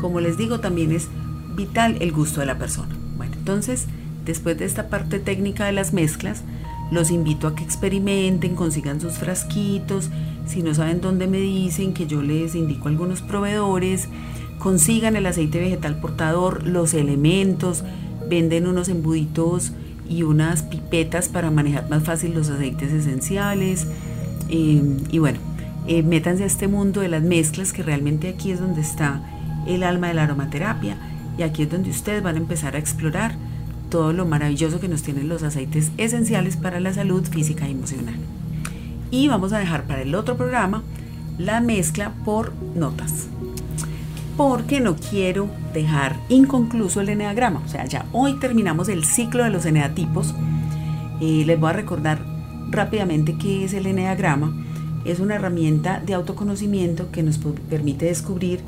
Como 0.00 0.20
les 0.20 0.36
digo, 0.36 0.60
también 0.60 0.92
es 0.92 1.08
vital 1.56 1.96
el 2.00 2.12
gusto 2.12 2.40
de 2.40 2.46
la 2.46 2.58
persona. 2.58 2.96
Bueno, 3.16 3.34
entonces, 3.36 3.86
después 4.24 4.56
de 4.58 4.64
esta 4.64 4.88
parte 4.88 5.18
técnica 5.18 5.66
de 5.66 5.72
las 5.72 5.92
mezclas, 5.92 6.44
los 6.90 7.10
invito 7.10 7.46
a 7.46 7.54
que 7.54 7.64
experimenten, 7.64 8.54
consigan 8.54 9.00
sus 9.00 9.14
frasquitos. 9.14 10.10
Si 10.46 10.62
no 10.62 10.74
saben 10.74 11.00
dónde 11.00 11.26
me 11.26 11.38
dicen, 11.38 11.92
que 11.92 12.06
yo 12.06 12.22
les 12.22 12.54
indico 12.54 12.88
algunos 12.88 13.20
proveedores. 13.20 14.08
Consigan 14.58 15.16
el 15.16 15.26
aceite 15.26 15.60
vegetal 15.60 16.00
portador, 16.00 16.66
los 16.66 16.94
elementos, 16.94 17.84
venden 18.28 18.66
unos 18.66 18.88
embuditos 18.88 19.72
y 20.10 20.24
unas 20.24 20.64
pipetas 20.64 21.28
para 21.28 21.50
manejar 21.50 21.88
más 21.88 22.02
fácil 22.02 22.34
los 22.34 22.50
aceites 22.50 22.92
esenciales. 22.92 23.86
Eh, 24.48 24.82
y 25.10 25.18
bueno, 25.18 25.38
eh, 25.86 26.02
métanse 26.02 26.42
a 26.42 26.46
este 26.46 26.66
mundo 26.66 27.00
de 27.00 27.08
las 27.08 27.22
mezclas, 27.22 27.72
que 27.72 27.84
realmente 27.84 28.28
aquí 28.28 28.50
es 28.50 28.60
donde 28.60 28.80
está 28.80 29.22
el 29.66 29.84
alma 29.84 30.08
de 30.08 30.14
la 30.14 30.24
aromaterapia. 30.24 30.96
Y 31.38 31.42
aquí 31.42 31.62
es 31.62 31.70
donde 31.70 31.90
ustedes 31.90 32.22
van 32.22 32.34
a 32.34 32.38
empezar 32.38 32.74
a 32.74 32.78
explorar 32.78 33.36
todo 33.88 34.12
lo 34.12 34.26
maravilloso 34.26 34.80
que 34.80 34.88
nos 34.88 35.02
tienen 35.02 35.28
los 35.28 35.44
aceites 35.44 35.92
esenciales 35.96 36.56
para 36.56 36.80
la 36.80 36.92
salud 36.92 37.24
física 37.24 37.68
y 37.68 37.72
emocional. 37.72 38.16
Y 39.12 39.28
vamos 39.28 39.52
a 39.52 39.58
dejar 39.58 39.84
para 39.84 40.02
el 40.02 40.14
otro 40.16 40.36
programa 40.36 40.82
la 41.38 41.60
mezcla 41.60 42.12
por 42.24 42.52
notas 42.74 43.28
porque 44.40 44.80
no 44.80 44.96
quiero 44.96 45.50
dejar 45.74 46.16
inconcluso 46.30 47.02
el 47.02 47.10
eneagrama. 47.10 47.60
O 47.62 47.68
sea, 47.68 47.84
ya 47.84 48.06
hoy 48.10 48.38
terminamos 48.40 48.88
el 48.88 49.04
ciclo 49.04 49.44
de 49.44 49.50
los 49.50 49.66
eneatipos. 49.66 50.34
Eh, 51.20 51.42
les 51.44 51.60
voy 51.60 51.68
a 51.68 51.74
recordar 51.74 52.20
rápidamente 52.70 53.36
qué 53.36 53.66
es 53.66 53.74
el 53.74 53.84
eneagrama. 53.84 54.56
Es 55.04 55.20
una 55.20 55.34
herramienta 55.34 56.00
de 56.00 56.14
autoconocimiento 56.14 57.10
que 57.10 57.22
nos 57.22 57.38
permite 57.68 58.06
descubrir 58.06 58.60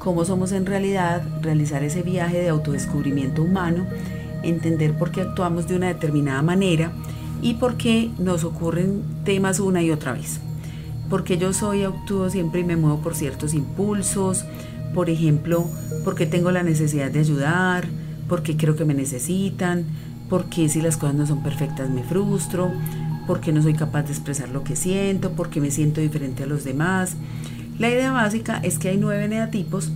cómo 0.00 0.24
somos 0.24 0.50
en 0.50 0.66
realidad, 0.66 1.22
realizar 1.42 1.84
ese 1.84 2.02
viaje 2.02 2.40
de 2.40 2.48
autodescubrimiento 2.48 3.44
humano, 3.44 3.86
entender 4.42 4.98
por 4.98 5.12
qué 5.12 5.20
actuamos 5.20 5.68
de 5.68 5.76
una 5.76 5.86
determinada 5.86 6.42
manera 6.42 6.90
y 7.40 7.54
por 7.54 7.76
qué 7.76 8.10
nos 8.18 8.42
ocurren 8.42 9.04
temas 9.22 9.60
una 9.60 9.80
y 9.80 9.92
otra 9.92 10.12
vez. 10.12 10.40
Porque 11.08 11.38
yo 11.38 11.52
soy, 11.52 11.84
actúo 11.84 12.30
siempre 12.30 12.62
y 12.62 12.64
me 12.64 12.74
muevo 12.74 12.98
por 12.98 13.14
ciertos 13.14 13.54
impulsos, 13.54 14.44
por 14.94 15.10
ejemplo, 15.10 15.68
porque 16.04 16.26
tengo 16.26 16.50
la 16.50 16.62
necesidad 16.62 17.10
de 17.10 17.20
ayudar, 17.20 17.86
porque 18.28 18.56
creo 18.56 18.76
que 18.76 18.84
me 18.84 18.94
necesitan, 18.94 19.84
porque 20.28 20.68
si 20.68 20.80
las 20.80 20.96
cosas 20.96 21.16
no 21.16 21.26
son 21.26 21.42
perfectas 21.42 21.90
me 21.90 22.02
frustro, 22.02 22.70
porque 23.26 23.52
no 23.52 23.62
soy 23.62 23.74
capaz 23.74 24.04
de 24.04 24.12
expresar 24.12 24.48
lo 24.48 24.64
que 24.64 24.76
siento, 24.76 25.32
porque 25.32 25.60
me 25.60 25.70
siento 25.70 26.00
diferente 26.00 26.44
a 26.44 26.46
los 26.46 26.64
demás. 26.64 27.16
La 27.78 27.90
idea 27.90 28.12
básica 28.12 28.60
es 28.62 28.78
que 28.78 28.88
hay 28.88 28.96
nueve 28.96 29.24
eneatipos 29.24 29.90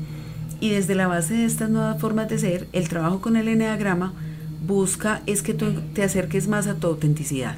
y 0.61 0.71
desde 0.71 0.95
la 0.95 1.09
base 1.09 1.35
de 1.35 1.45
estas 1.45 1.71
nuevas 1.71 2.01
formas 2.01 2.29
de 2.29 2.39
ser, 2.39 2.69
el 2.73 2.89
trabajo 2.89 3.21
con 3.21 3.37
el 3.37 3.49
eneagrama 3.49 4.13
busca 4.67 5.21
es 5.27 5.43
que 5.43 5.55
tú 5.55 5.67
te 5.93 6.03
acerques 6.03 6.49
más 6.49 6.67
a 6.67 6.75
tu 6.75 6.87
autenticidad. 6.87 7.57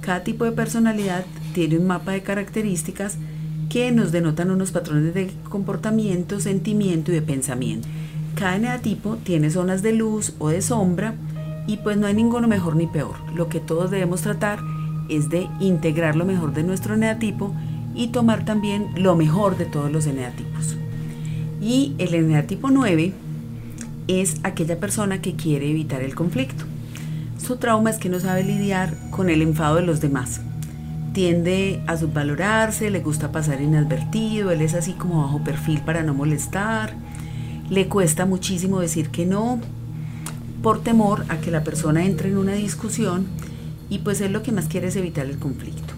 Cada 0.00 0.22
tipo 0.24 0.44
de 0.44 0.52
personalidad 0.52 1.24
tiene 1.54 1.78
un 1.78 1.86
mapa 1.86 2.12
de 2.12 2.22
características 2.22 3.16
que 3.68 3.92
nos 3.92 4.12
denotan 4.12 4.50
unos 4.50 4.70
patrones 4.70 5.14
de 5.14 5.30
comportamiento, 5.48 6.40
sentimiento 6.40 7.10
y 7.10 7.14
de 7.14 7.22
pensamiento. 7.22 7.88
Cada 8.34 8.56
eneatipo 8.56 9.16
tiene 9.22 9.50
zonas 9.50 9.82
de 9.82 9.92
luz 9.92 10.34
o 10.38 10.48
de 10.48 10.62
sombra 10.62 11.14
y 11.66 11.78
pues 11.78 11.96
no 11.96 12.06
hay 12.06 12.14
ninguno 12.14 12.48
mejor 12.48 12.76
ni 12.76 12.86
peor. 12.86 13.14
Lo 13.34 13.48
que 13.48 13.60
todos 13.60 13.90
debemos 13.90 14.22
tratar 14.22 14.60
es 15.08 15.28
de 15.30 15.48
integrar 15.60 16.16
lo 16.16 16.24
mejor 16.24 16.52
de 16.52 16.62
nuestro 16.62 16.94
eneatipo 16.94 17.54
y 17.94 18.08
tomar 18.08 18.44
también 18.44 18.88
lo 18.96 19.14
mejor 19.16 19.56
de 19.56 19.66
todos 19.66 19.90
los 19.90 20.06
eneatipos. 20.06 20.76
Y 21.60 21.94
el 21.98 22.14
eneatipo 22.14 22.70
9 22.70 23.12
es 24.08 24.36
aquella 24.42 24.78
persona 24.80 25.22
que 25.22 25.34
quiere 25.34 25.70
evitar 25.70 26.02
el 26.02 26.14
conflicto. 26.14 26.64
Su 27.38 27.56
trauma 27.56 27.90
es 27.90 27.98
que 27.98 28.08
no 28.08 28.20
sabe 28.20 28.42
lidiar 28.42 28.96
con 29.10 29.30
el 29.30 29.42
enfado 29.42 29.76
de 29.76 29.82
los 29.82 30.00
demás 30.00 30.40
tiende 31.14 31.80
a 31.86 31.96
subvalorarse, 31.96 32.90
le 32.90 33.00
gusta 33.00 33.32
pasar 33.32 33.62
inadvertido, 33.62 34.50
él 34.50 34.60
es 34.60 34.74
así 34.74 34.92
como 34.92 35.22
bajo 35.22 35.42
perfil 35.42 35.80
para 35.80 36.02
no 36.02 36.12
molestar, 36.12 36.94
le 37.70 37.88
cuesta 37.88 38.26
muchísimo 38.26 38.80
decir 38.80 39.08
que 39.08 39.24
no, 39.24 39.60
por 40.62 40.82
temor 40.82 41.24
a 41.28 41.38
que 41.38 41.50
la 41.50 41.64
persona 41.64 42.04
entre 42.04 42.28
en 42.28 42.36
una 42.36 42.54
discusión 42.54 43.26
y 43.88 44.00
pues 44.00 44.20
él 44.20 44.32
lo 44.32 44.42
que 44.42 44.52
más 44.52 44.66
quiere 44.66 44.88
es 44.88 44.96
evitar 44.96 45.26
el 45.26 45.38
conflicto. 45.38 45.94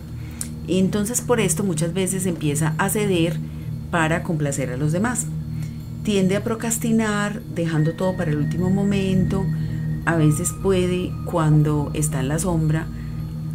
Entonces 0.68 1.22
por 1.22 1.40
esto 1.40 1.64
muchas 1.64 1.94
veces 1.94 2.26
empieza 2.26 2.74
a 2.76 2.90
ceder 2.90 3.38
para 3.90 4.22
complacer 4.22 4.70
a 4.70 4.76
los 4.76 4.92
demás. 4.92 5.26
Tiende 6.02 6.36
a 6.36 6.44
procrastinar, 6.44 7.40
dejando 7.54 7.94
todo 7.94 8.16
para 8.16 8.32
el 8.32 8.36
último 8.36 8.68
momento, 8.68 9.46
a 10.04 10.14
veces 10.16 10.52
puede, 10.62 11.10
cuando 11.24 11.90
está 11.94 12.20
en 12.20 12.28
la 12.28 12.38
sombra, 12.38 12.86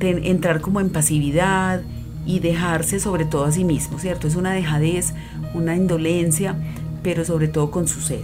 entrar 0.04 0.62
como 0.62 0.80
en 0.80 0.90
pasividad 0.90 1.82
y 2.26 2.40
dejarse 2.40 3.00
sobre 3.00 3.26
todo 3.26 3.46
a 3.46 3.52
sí 3.52 3.64
mismo, 3.64 4.00
¿cierto? 4.00 4.28
Es 4.28 4.36
una 4.36 4.54
dejadez, 4.54 5.14
una 5.54 5.76
indolencia, 5.76 6.56
pero 7.04 7.26
sobre 7.26 7.48
todo 7.48 7.72
con 7.72 7.88
su 7.88 8.02
ser. 8.02 8.24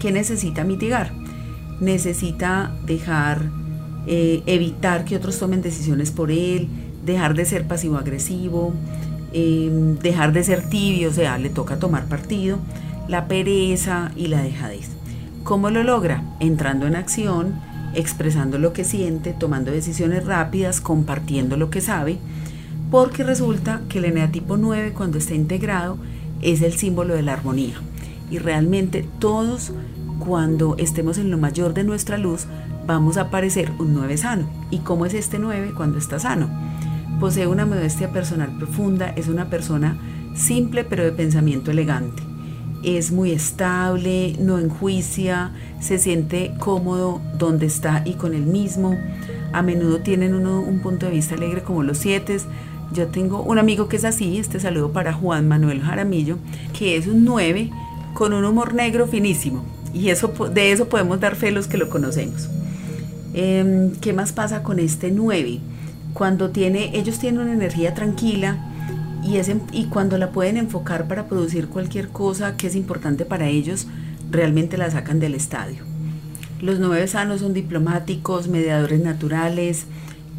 ¿Qué 0.00 0.12
necesita 0.12 0.64
mitigar? 0.64 1.12
Necesita 1.80 2.72
dejar, 2.86 3.42
eh, 4.06 4.42
evitar 4.46 5.04
que 5.04 5.16
otros 5.16 5.38
tomen 5.38 5.62
decisiones 5.62 6.10
por 6.10 6.30
él, 6.30 6.68
dejar 7.04 7.34
de 7.34 7.44
ser 7.44 7.66
pasivo-agresivo, 7.66 8.74
em, 9.32 9.96
dejar 9.98 10.32
de 10.32 10.42
ser 10.42 10.68
tibio, 10.68 11.10
o 11.10 11.12
sea, 11.12 11.38
le 11.38 11.50
toca 11.50 11.78
tomar 11.78 12.06
partido, 12.06 12.58
la 13.08 13.28
pereza 13.28 14.10
y 14.16 14.26
la 14.26 14.42
dejadez. 14.42 14.88
¿Cómo 15.44 15.70
lo 15.70 15.82
logra? 15.82 16.22
Entrando 16.40 16.86
en 16.86 16.96
acción, 16.96 17.60
expresando 17.94 18.58
lo 18.58 18.72
que 18.72 18.84
siente, 18.84 19.32
tomando 19.32 19.70
decisiones 19.70 20.24
rápidas, 20.24 20.80
compartiendo 20.80 21.56
lo 21.56 21.70
que 21.70 21.80
sabe, 21.80 22.18
porque 22.90 23.24
resulta 23.24 23.82
que 23.88 23.98
el 23.98 24.06
eneatipo 24.06 24.56
9 24.56 24.92
cuando 24.92 25.18
está 25.18 25.34
integrado 25.34 25.98
es 26.42 26.62
el 26.62 26.72
símbolo 26.72 27.14
de 27.14 27.22
la 27.22 27.34
armonía. 27.34 27.74
Y 28.30 28.38
realmente 28.38 29.06
todos 29.18 29.72
cuando 30.18 30.76
estemos 30.76 31.18
en 31.18 31.30
lo 31.30 31.38
mayor 31.38 31.74
de 31.74 31.84
nuestra 31.84 32.18
luz 32.18 32.46
vamos 32.86 33.16
a 33.16 33.22
aparecer 33.22 33.72
un 33.78 33.94
9 33.94 34.16
sano. 34.16 34.48
¿Y 34.70 34.78
cómo 34.78 35.06
es 35.06 35.14
este 35.14 35.38
9 35.38 35.72
cuando 35.76 35.98
está 35.98 36.18
sano? 36.18 36.48
Posee 37.18 37.46
una 37.46 37.66
modestia 37.66 38.12
personal 38.12 38.56
profunda, 38.56 39.10
es 39.10 39.28
una 39.28 39.50
persona 39.50 39.98
simple 40.34 40.84
pero 40.84 41.04
de 41.04 41.12
pensamiento 41.12 41.70
elegante 41.70 42.29
es 42.82 43.12
muy 43.12 43.32
estable, 43.32 44.36
no 44.38 44.58
enjuicia, 44.58 45.52
se 45.80 45.98
siente 45.98 46.54
cómodo 46.58 47.20
donde 47.38 47.66
está 47.66 48.02
y 48.04 48.14
con 48.14 48.34
el 48.34 48.42
mismo. 48.42 48.96
A 49.52 49.62
menudo 49.62 49.98
tienen 49.98 50.34
un 50.34 50.80
punto 50.80 51.06
de 51.06 51.12
vista 51.12 51.34
alegre 51.34 51.62
como 51.62 51.82
los 51.82 51.98
siete. 51.98 52.38
Yo 52.92 53.08
tengo 53.08 53.42
un 53.42 53.58
amigo 53.58 53.88
que 53.88 53.96
es 53.96 54.04
así, 54.04 54.38
este 54.38 54.60
saludo 54.60 54.92
para 54.92 55.12
Juan 55.12 55.46
Manuel 55.46 55.80
Jaramillo, 55.80 56.38
que 56.76 56.96
es 56.96 57.06
un 57.06 57.24
9 57.24 57.70
con 58.14 58.32
un 58.32 58.44
humor 58.44 58.74
negro 58.74 59.06
finísimo. 59.06 59.64
Y 59.94 60.08
eso, 60.08 60.28
de 60.52 60.72
eso 60.72 60.88
podemos 60.88 61.20
dar 61.20 61.36
fe 61.36 61.50
los 61.50 61.68
que 61.68 61.78
lo 61.78 61.88
conocemos. 61.88 62.48
Em, 63.32 63.92
¿Qué 64.00 64.12
más 64.12 64.32
pasa 64.32 64.62
con 64.62 64.78
este 64.78 65.10
9? 65.10 65.60
Cuando 66.14 66.50
tiene, 66.50 66.96
ellos 66.96 67.18
tienen 67.18 67.42
una 67.42 67.52
energía 67.52 67.94
tranquila, 67.94 68.69
y, 69.22 69.84
cuando 69.86 70.18
la 70.18 70.30
pueden 70.30 70.56
enfocar 70.56 71.06
para 71.06 71.26
producir 71.26 71.68
cualquier 71.68 72.08
cosa 72.08 72.56
que 72.56 72.66
es 72.66 72.74
importante 72.74 73.24
para 73.24 73.48
ellos, 73.48 73.86
realmente 74.30 74.78
la 74.78 74.90
sacan 74.90 75.20
del 75.20 75.34
estadio. 75.34 75.84
Los 76.60 76.78
nueve 76.78 77.06
sanos 77.08 77.40
son 77.40 77.54
diplomáticos, 77.54 78.48
mediadores 78.48 79.00
naturales 79.02 79.86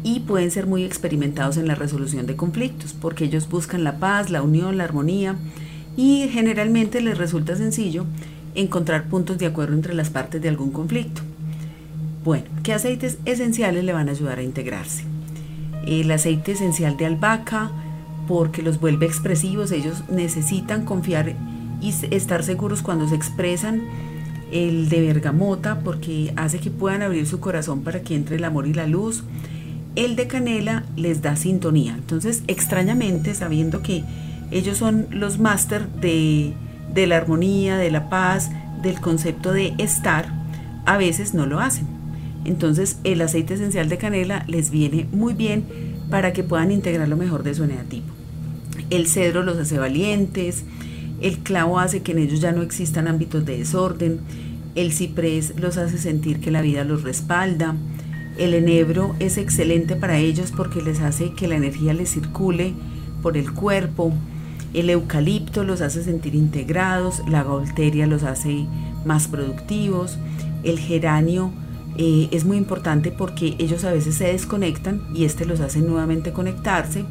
y 0.02 0.20
pueden 0.20 0.50
ser 0.50 0.66
muy 0.66 0.84
experimentados 0.84 1.56
en 1.56 1.68
la 1.68 1.74
resolución 1.74 2.26
de 2.26 2.36
conflictos, 2.36 2.92
porque 2.92 3.24
ellos 3.24 3.48
buscan 3.48 3.84
la 3.84 3.98
paz, 3.98 4.30
la 4.30 4.42
unión, 4.42 4.78
la 4.78 4.84
armonía 4.84 5.36
y 5.96 6.28
generalmente 6.30 7.00
les 7.00 7.18
resulta 7.18 7.56
sencillo 7.56 8.06
encontrar 8.54 9.08
puntos 9.08 9.38
de 9.38 9.46
acuerdo 9.46 9.74
entre 9.74 9.94
las 9.94 10.10
partes 10.10 10.40
de 10.42 10.48
algún 10.48 10.70
conflicto. 10.70 11.22
Bueno, 12.24 12.44
¿qué 12.62 12.72
aceites 12.72 13.18
esenciales 13.24 13.84
le 13.84 13.92
van 13.92 14.08
a 14.08 14.12
ayudar 14.12 14.38
a 14.38 14.42
integrarse? 14.42 15.04
El 15.86 16.10
aceite 16.12 16.52
esencial 16.52 16.96
de 16.96 17.06
albahaca, 17.06 17.72
porque 18.26 18.62
los 18.62 18.80
vuelve 18.80 19.06
expresivos, 19.06 19.72
ellos 19.72 20.04
necesitan 20.08 20.84
confiar 20.84 21.34
y 21.80 21.92
estar 22.10 22.42
seguros 22.44 22.82
cuando 22.82 23.08
se 23.08 23.14
expresan. 23.14 23.82
El 24.50 24.88
de 24.90 25.00
bergamota 25.00 25.80
porque 25.80 26.32
hace 26.36 26.58
que 26.58 26.70
puedan 26.70 27.02
abrir 27.02 27.26
su 27.26 27.40
corazón 27.40 27.82
para 27.82 28.02
que 28.02 28.14
entre 28.14 28.36
el 28.36 28.44
amor 28.44 28.66
y 28.66 28.74
la 28.74 28.86
luz. 28.86 29.24
El 29.96 30.14
de 30.14 30.26
canela 30.26 30.84
les 30.96 31.22
da 31.22 31.36
sintonía. 31.36 31.94
Entonces, 31.94 32.42
extrañamente, 32.46 33.34
sabiendo 33.34 33.82
que 33.82 34.04
ellos 34.50 34.78
son 34.78 35.06
los 35.10 35.38
máster 35.38 35.88
de, 35.88 36.52
de 36.94 37.06
la 37.06 37.16
armonía, 37.16 37.78
de 37.78 37.90
la 37.90 38.10
paz, 38.10 38.50
del 38.82 39.00
concepto 39.00 39.52
de 39.52 39.74
estar, 39.78 40.26
a 40.84 40.96
veces 40.98 41.32
no 41.32 41.46
lo 41.46 41.60
hacen. 41.60 41.86
Entonces, 42.44 42.98
el 43.04 43.20
aceite 43.22 43.54
esencial 43.54 43.88
de 43.88 43.98
canela 43.98 44.44
les 44.48 44.70
viene 44.70 45.06
muy 45.12 45.34
bien 45.34 45.91
para 46.10 46.32
que 46.32 46.42
puedan 46.42 46.70
integrar 46.70 47.08
lo 47.08 47.16
mejor 47.16 47.42
de 47.42 47.54
su 47.54 47.64
eneatipo. 47.64 48.12
El 48.90 49.06
cedro 49.06 49.42
los 49.42 49.58
hace 49.58 49.78
valientes, 49.78 50.64
el 51.20 51.38
clavo 51.38 51.78
hace 51.78 52.02
que 52.02 52.12
en 52.12 52.18
ellos 52.18 52.40
ya 52.40 52.52
no 52.52 52.62
existan 52.62 53.08
ámbitos 53.08 53.44
de 53.44 53.58
desorden, 53.58 54.20
el 54.74 54.92
ciprés 54.92 55.54
los 55.58 55.76
hace 55.76 55.98
sentir 55.98 56.40
que 56.40 56.50
la 56.50 56.62
vida 56.62 56.84
los 56.84 57.02
respalda, 57.02 57.76
el 58.38 58.54
enebro 58.54 59.14
es 59.18 59.36
excelente 59.36 59.94
para 59.94 60.18
ellos 60.18 60.52
porque 60.56 60.80
les 60.80 61.00
hace 61.00 61.32
que 61.34 61.48
la 61.48 61.56
energía 61.56 61.92
les 61.92 62.10
circule 62.10 62.72
por 63.22 63.36
el 63.36 63.52
cuerpo, 63.52 64.12
el 64.72 64.88
eucalipto 64.88 65.64
los 65.64 65.82
hace 65.82 66.02
sentir 66.02 66.34
integrados, 66.34 67.22
la 67.28 67.42
gaulteria 67.42 68.06
los 68.06 68.22
hace 68.22 68.66
más 69.04 69.28
productivos, 69.28 70.18
el 70.64 70.78
geranio 70.78 71.52
eh, 71.96 72.28
es 72.30 72.44
muy 72.44 72.56
importante 72.56 73.10
porque 73.10 73.54
ellos 73.58 73.84
a 73.84 73.92
veces 73.92 74.14
se 74.14 74.24
desconectan 74.24 75.02
y 75.14 75.24
este 75.24 75.44
los 75.44 75.60
hace 75.60 75.80
nuevamente 75.80 76.32
conectarse 76.32 77.04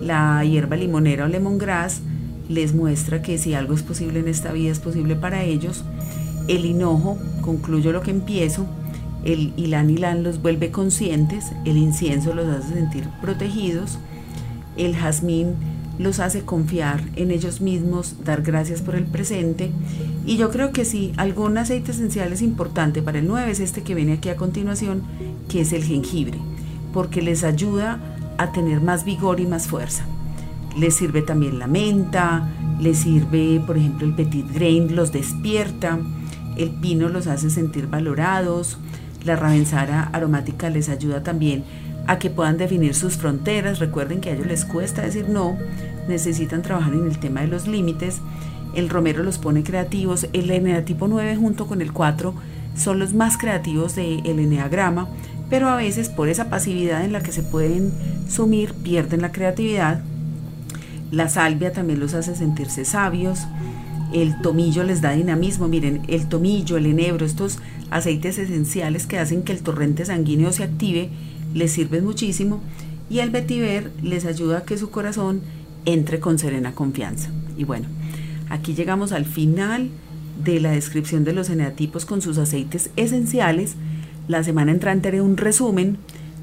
la 0.00 0.44
hierba 0.44 0.76
limonera 0.76 1.24
o 1.24 1.28
lemongrass 1.28 2.02
les 2.48 2.74
muestra 2.74 3.22
que 3.22 3.38
si 3.38 3.54
algo 3.54 3.74
es 3.74 3.82
posible 3.82 4.20
en 4.20 4.28
esta 4.28 4.52
vida 4.52 4.72
es 4.72 4.80
posible 4.80 5.16
para 5.16 5.42
ellos. 5.42 5.84
El 6.48 6.64
hinojo, 6.64 7.18
concluyo 7.40 7.92
lo 7.92 8.02
que 8.02 8.10
empiezo, 8.10 8.66
el 9.24 9.52
ilán 9.56 9.90
ilán 9.90 10.22
los 10.24 10.42
vuelve 10.42 10.70
conscientes, 10.70 11.52
el 11.64 11.76
incienso 11.76 12.34
los 12.34 12.48
hace 12.48 12.74
sentir 12.74 13.08
protegidos, 13.20 13.98
el 14.76 14.96
jazmín 14.96 15.54
los 15.98 16.18
hace 16.20 16.42
confiar 16.42 17.02
en 17.16 17.30
ellos 17.30 17.60
mismos, 17.60 18.16
dar 18.24 18.42
gracias 18.42 18.82
por 18.82 18.96
el 18.96 19.04
presente. 19.04 19.70
Y 20.24 20.36
yo 20.36 20.50
creo 20.50 20.72
que 20.72 20.84
sí, 20.84 21.12
algún 21.16 21.58
aceite 21.58 21.90
esencial 21.90 22.32
es 22.32 22.42
importante 22.42 23.02
para 23.02 23.18
el 23.18 23.26
9 23.26 23.50
es 23.50 23.60
este 23.60 23.82
que 23.82 23.94
viene 23.94 24.14
aquí 24.14 24.28
a 24.28 24.36
continuación, 24.36 25.02
que 25.48 25.62
es 25.62 25.72
el 25.72 25.84
jengibre, 25.84 26.38
porque 26.92 27.22
les 27.22 27.42
ayuda 27.42 27.98
a 28.38 28.52
tener 28.52 28.80
más 28.80 29.04
vigor 29.04 29.40
y 29.40 29.46
más 29.46 29.66
fuerza. 29.66 30.04
Les 30.78 30.94
sirve 30.94 31.22
también 31.22 31.58
la 31.58 31.66
menta, 31.66 32.48
les 32.80 32.98
sirve, 32.98 33.60
por 33.66 33.76
ejemplo, 33.76 34.06
el 34.06 34.14
petit 34.14 34.46
grain 34.52 34.94
los 34.94 35.12
despierta, 35.12 35.98
el 36.56 36.70
pino 36.70 37.08
los 37.08 37.26
hace 37.26 37.50
sentir 37.50 37.88
valorados, 37.88 38.78
la 39.24 39.36
ravensara 39.36 40.02
aromática 40.12 40.70
les 40.70 40.88
ayuda 40.88 41.22
también 41.22 41.64
a 42.06 42.18
que 42.18 42.30
puedan 42.30 42.58
definir 42.58 42.94
sus 42.94 43.16
fronteras. 43.16 43.78
Recuerden 43.78 44.20
que 44.20 44.30
a 44.30 44.34
ellos 44.34 44.46
les 44.46 44.64
cuesta 44.64 45.02
decir 45.02 45.28
no, 45.28 45.56
necesitan 46.08 46.62
trabajar 46.62 46.94
en 46.94 47.06
el 47.06 47.18
tema 47.18 47.40
de 47.42 47.48
los 47.48 47.66
límites. 47.66 48.20
El 48.74 48.88
romero 48.88 49.22
los 49.22 49.38
pone 49.38 49.62
creativos. 49.62 50.26
El 50.32 50.50
eneatipo 50.50 51.08
9 51.08 51.36
junto 51.36 51.66
con 51.66 51.82
el 51.82 51.92
4 51.92 52.34
son 52.76 52.98
los 52.98 53.14
más 53.14 53.36
creativos 53.36 53.94
del 53.94 54.26
eneagrama 54.26 55.08
pero 55.52 55.68
a 55.68 55.76
veces 55.76 56.08
por 56.08 56.30
esa 56.30 56.48
pasividad 56.48 57.04
en 57.04 57.12
la 57.12 57.22
que 57.22 57.30
se 57.30 57.42
pueden 57.42 57.92
sumir 58.26 58.72
pierden 58.72 59.20
la 59.20 59.32
creatividad. 59.32 60.02
La 61.10 61.28
salvia 61.28 61.74
también 61.74 62.00
los 62.00 62.14
hace 62.14 62.34
sentirse 62.34 62.86
sabios. 62.86 63.40
El 64.14 64.40
tomillo 64.40 64.82
les 64.82 65.02
da 65.02 65.12
dinamismo. 65.12 65.68
Miren, 65.68 66.04
el 66.08 66.26
tomillo, 66.26 66.78
el 66.78 66.86
enebro, 66.86 67.26
estos 67.26 67.58
aceites 67.90 68.38
esenciales 68.38 69.04
que 69.04 69.18
hacen 69.18 69.42
que 69.42 69.52
el 69.52 69.60
torrente 69.60 70.06
sanguíneo 70.06 70.52
se 70.52 70.62
active, 70.62 71.10
les 71.52 71.70
sirven 71.70 72.02
muchísimo. 72.02 72.62
Y 73.10 73.18
el 73.18 73.28
vetiver 73.28 73.90
les 74.02 74.24
ayuda 74.24 74.56
a 74.56 74.64
que 74.64 74.78
su 74.78 74.88
corazón 74.88 75.42
entre 75.84 76.18
con 76.18 76.38
serena 76.38 76.72
confianza. 76.72 77.28
Y 77.58 77.64
bueno, 77.64 77.88
aquí 78.52 78.74
llegamos 78.74 79.12
al 79.12 79.24
final 79.24 79.88
de 80.44 80.60
la 80.60 80.72
descripción 80.72 81.24
de 81.24 81.32
los 81.32 81.48
eneatipos 81.48 82.04
con 82.04 82.20
sus 82.20 82.36
aceites 82.36 82.90
esenciales. 82.96 83.74
La 84.28 84.44
semana 84.44 84.72
entrante 84.72 85.08
haré 85.08 85.22
un 85.22 85.38
resumen 85.38 85.96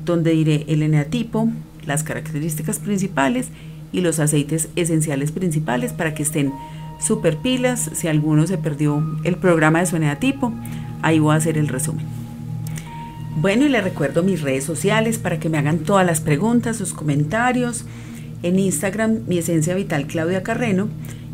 donde 0.05 0.31
diré 0.31 0.65
el 0.67 0.81
eneatipo, 0.81 1.49
las 1.85 2.03
características 2.03 2.79
principales 2.79 3.49
y 3.91 4.01
los 4.01 4.19
aceites 4.19 4.69
esenciales 4.75 5.31
principales 5.31 5.93
para 5.93 6.15
que 6.15 6.23
estén 6.23 6.51
super 6.99 7.37
pilas. 7.37 7.91
Si 7.93 8.07
alguno 8.07 8.47
se 8.47 8.57
perdió 8.57 9.03
el 9.23 9.35
programa 9.35 9.79
de 9.79 9.85
su 9.85 9.95
eneatipo, 9.95 10.51
ahí 11.03 11.19
voy 11.19 11.33
a 11.33 11.37
hacer 11.37 11.59
el 11.59 11.67
resumen. 11.67 12.05
Bueno, 13.37 13.65
y 13.65 13.69
les 13.69 13.83
recuerdo 13.83 14.23
mis 14.23 14.41
redes 14.41 14.63
sociales 14.63 15.19
para 15.19 15.39
que 15.39 15.47
me 15.47 15.59
hagan 15.59 15.79
todas 15.79 16.05
las 16.05 16.21
preguntas, 16.21 16.77
sus 16.77 16.93
comentarios. 16.93 17.85
En 18.41 18.57
Instagram, 18.57 19.19
mi 19.27 19.37
esencia 19.37 19.75
vital 19.75 20.07
Claudia 20.07 20.41
Carreno. 20.41 20.89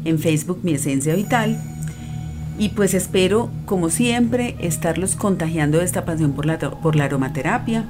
En 0.06 0.20
Facebook, 0.20 0.60
mi 0.64 0.74
esencia 0.74 1.14
vital. 1.16 1.62
Y 2.58 2.70
pues 2.70 2.94
espero, 2.94 3.50
como 3.66 3.90
siempre, 3.90 4.56
estarlos 4.60 5.18
contagiando 5.18 5.80
de 5.80 5.84
esta 5.84 6.06
pasión 6.06 6.32
por 6.32 6.46
la, 6.46 6.58
por 6.58 6.96
la 6.96 7.04
aromaterapia. 7.04 7.84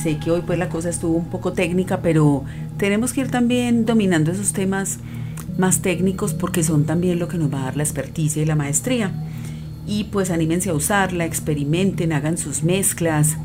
Sé 0.00 0.18
que 0.18 0.30
hoy 0.30 0.42
pues 0.46 0.58
la 0.58 0.68
cosa 0.68 0.88
estuvo 0.88 1.16
un 1.16 1.30
poco 1.30 1.52
técnica, 1.52 2.00
pero 2.00 2.44
tenemos 2.78 3.12
que 3.12 3.22
ir 3.22 3.30
también 3.30 3.84
dominando 3.86 4.30
esos 4.30 4.52
temas 4.52 4.98
más 5.58 5.82
técnicos 5.82 6.34
porque 6.34 6.62
son 6.62 6.84
también 6.84 7.18
lo 7.18 7.28
que 7.28 7.38
nos 7.38 7.52
va 7.52 7.60
a 7.60 7.64
dar 7.64 7.76
la 7.76 7.82
experticia 7.82 8.42
y 8.42 8.46
la 8.46 8.56
maestría. 8.56 9.12
y 9.86 10.04
pues 10.04 10.30
anímense 10.30 10.70
a 10.70 10.74
usarla, 10.74 11.26
experimenten, 11.26 12.14
hagan 12.14 12.38
sus 12.38 12.62
mezclas, 12.62 13.36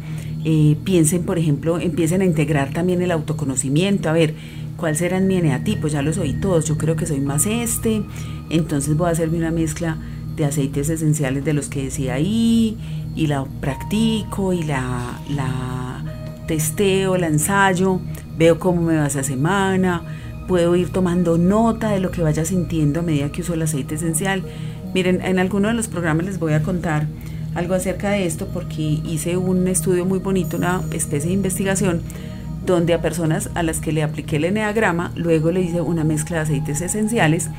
eh, 0.45 0.77
piensen, 0.85 1.23
por 1.23 1.37
ejemplo, 1.37 1.79
empiecen 1.79 2.21
a 2.21 2.25
integrar 2.25 2.71
también 2.71 3.01
el 3.01 3.11
autoconocimiento, 3.11 4.09
a 4.09 4.13
ver, 4.13 4.35
¿cuál 4.79 4.95
será 4.95 5.19
mi 5.19 5.37
eneatipo? 5.37 5.87
Ya 5.87 6.01
los 6.01 6.17
oí 6.17 6.33
todos, 6.33 6.65
yo 6.65 6.77
creo 6.77 6.95
que 6.95 7.05
soy 7.05 7.19
más 7.19 7.45
este, 7.45 8.03
entonces 8.49 8.95
voy 8.95 9.09
a 9.09 9.11
hacerme 9.11 9.37
una 9.37 9.51
mezcla 9.51 9.97
de 10.35 10.45
aceites 10.45 10.89
esenciales 10.89 11.43
de 11.43 11.53
los 11.53 11.67
que 11.67 11.83
decía 11.83 12.13
ahí, 12.13 12.77
y 13.15 13.27
la 13.27 13.45
practico, 13.59 14.53
y 14.53 14.63
la, 14.63 15.19
la 15.29 16.03
testeo, 16.47 17.17
la 17.17 17.27
ensayo, 17.27 17.99
veo 18.37 18.57
cómo 18.57 18.81
me 18.81 18.97
va 18.97 19.07
esa 19.07 19.23
semana, 19.23 20.01
puedo 20.47 20.75
ir 20.75 20.91
tomando 20.91 21.37
nota 21.37 21.91
de 21.91 21.99
lo 21.99 22.09
que 22.09 22.21
vaya 22.21 22.45
sintiendo 22.45 23.01
a 23.01 23.03
medida 23.03 23.31
que 23.31 23.41
uso 23.41 23.53
el 23.53 23.61
aceite 23.61 23.95
esencial. 23.95 24.43
Miren, 24.93 25.21
en 25.23 25.37
alguno 25.37 25.67
de 25.67 25.75
los 25.75 25.87
programas 25.87 26.25
les 26.25 26.39
voy 26.39 26.53
a 26.53 26.63
contar 26.63 27.05
algo 27.53 27.73
acerca 27.73 28.11
de 28.11 28.25
esto 28.25 28.47
porque 28.47 28.81
hice 28.81 29.37
un 29.37 29.67
estudio 29.67 30.05
muy 30.05 30.19
bonito, 30.19 30.57
una 30.57 30.81
especie 30.91 31.29
de 31.29 31.35
investigación 31.35 32.01
donde 32.73 32.93
a 32.93 33.01
personas 33.01 33.49
a 33.55 33.63
las 33.63 33.79
que 33.79 33.91
le 33.91 34.03
apliqué 34.03 34.37
el 34.37 34.45
eneagrama, 34.45 35.11
luego 35.15 35.51
le 35.51 35.61
hice 35.61 35.81
una 35.81 36.03
mezcla 36.03 36.37
de 36.37 36.43
aceites 36.43 36.81
esenciales 36.81 37.49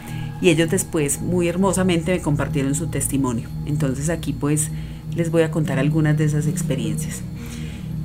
y 0.41 0.49
ellos 0.51 0.71
después 0.71 1.21
muy 1.21 1.49
hermosamente 1.49 2.13
me 2.13 2.21
compartieron 2.21 2.75
su 2.75 2.89
testimonio. 2.89 3.49
Entonces 3.67 4.09
aquí 4.09 4.33
pues 4.33 4.71
les 5.15 5.31
voy 5.31 5.43
a 5.43 5.51
contar 5.51 5.79
algunas 5.79 6.17
de 6.17 6.25
esas 6.25 6.47
experiencias. 6.47 7.23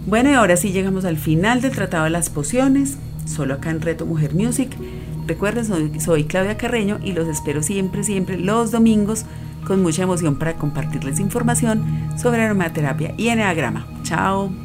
Bueno, 0.07 0.29
y 0.29 0.33
ahora 0.33 0.57
sí 0.57 0.71
llegamos 0.71 1.05
al 1.05 1.17
final 1.17 1.61
del 1.61 1.71
Tratado 1.71 2.03
de 2.03 2.11
las 2.11 2.29
Pociones 2.29 2.97
solo 3.25 3.55
acá 3.55 3.71
en 3.71 3.81
Reto 3.81 4.05
Mujer 4.05 4.33
Music. 4.33 4.69
Recuerden, 5.27 5.65
soy, 5.99 6.23
Claudia 6.25 6.57
Carreño 6.57 6.99
y 7.03 7.13
los 7.13 7.27
espero 7.27 7.63
siempre, 7.63 8.03
siempre 8.03 8.37
los 8.37 8.71
domingos 8.71 9.25
con 9.65 9.81
mucha 9.81 10.03
emoción 10.03 10.37
para 10.37 10.53
compartirles 10.53 11.19
información 11.19 11.83
sobre 12.21 12.43
aromaterapia 12.43 13.15
y 13.17 13.29
eneagrama. 13.29 13.87
Chao. 14.03 14.64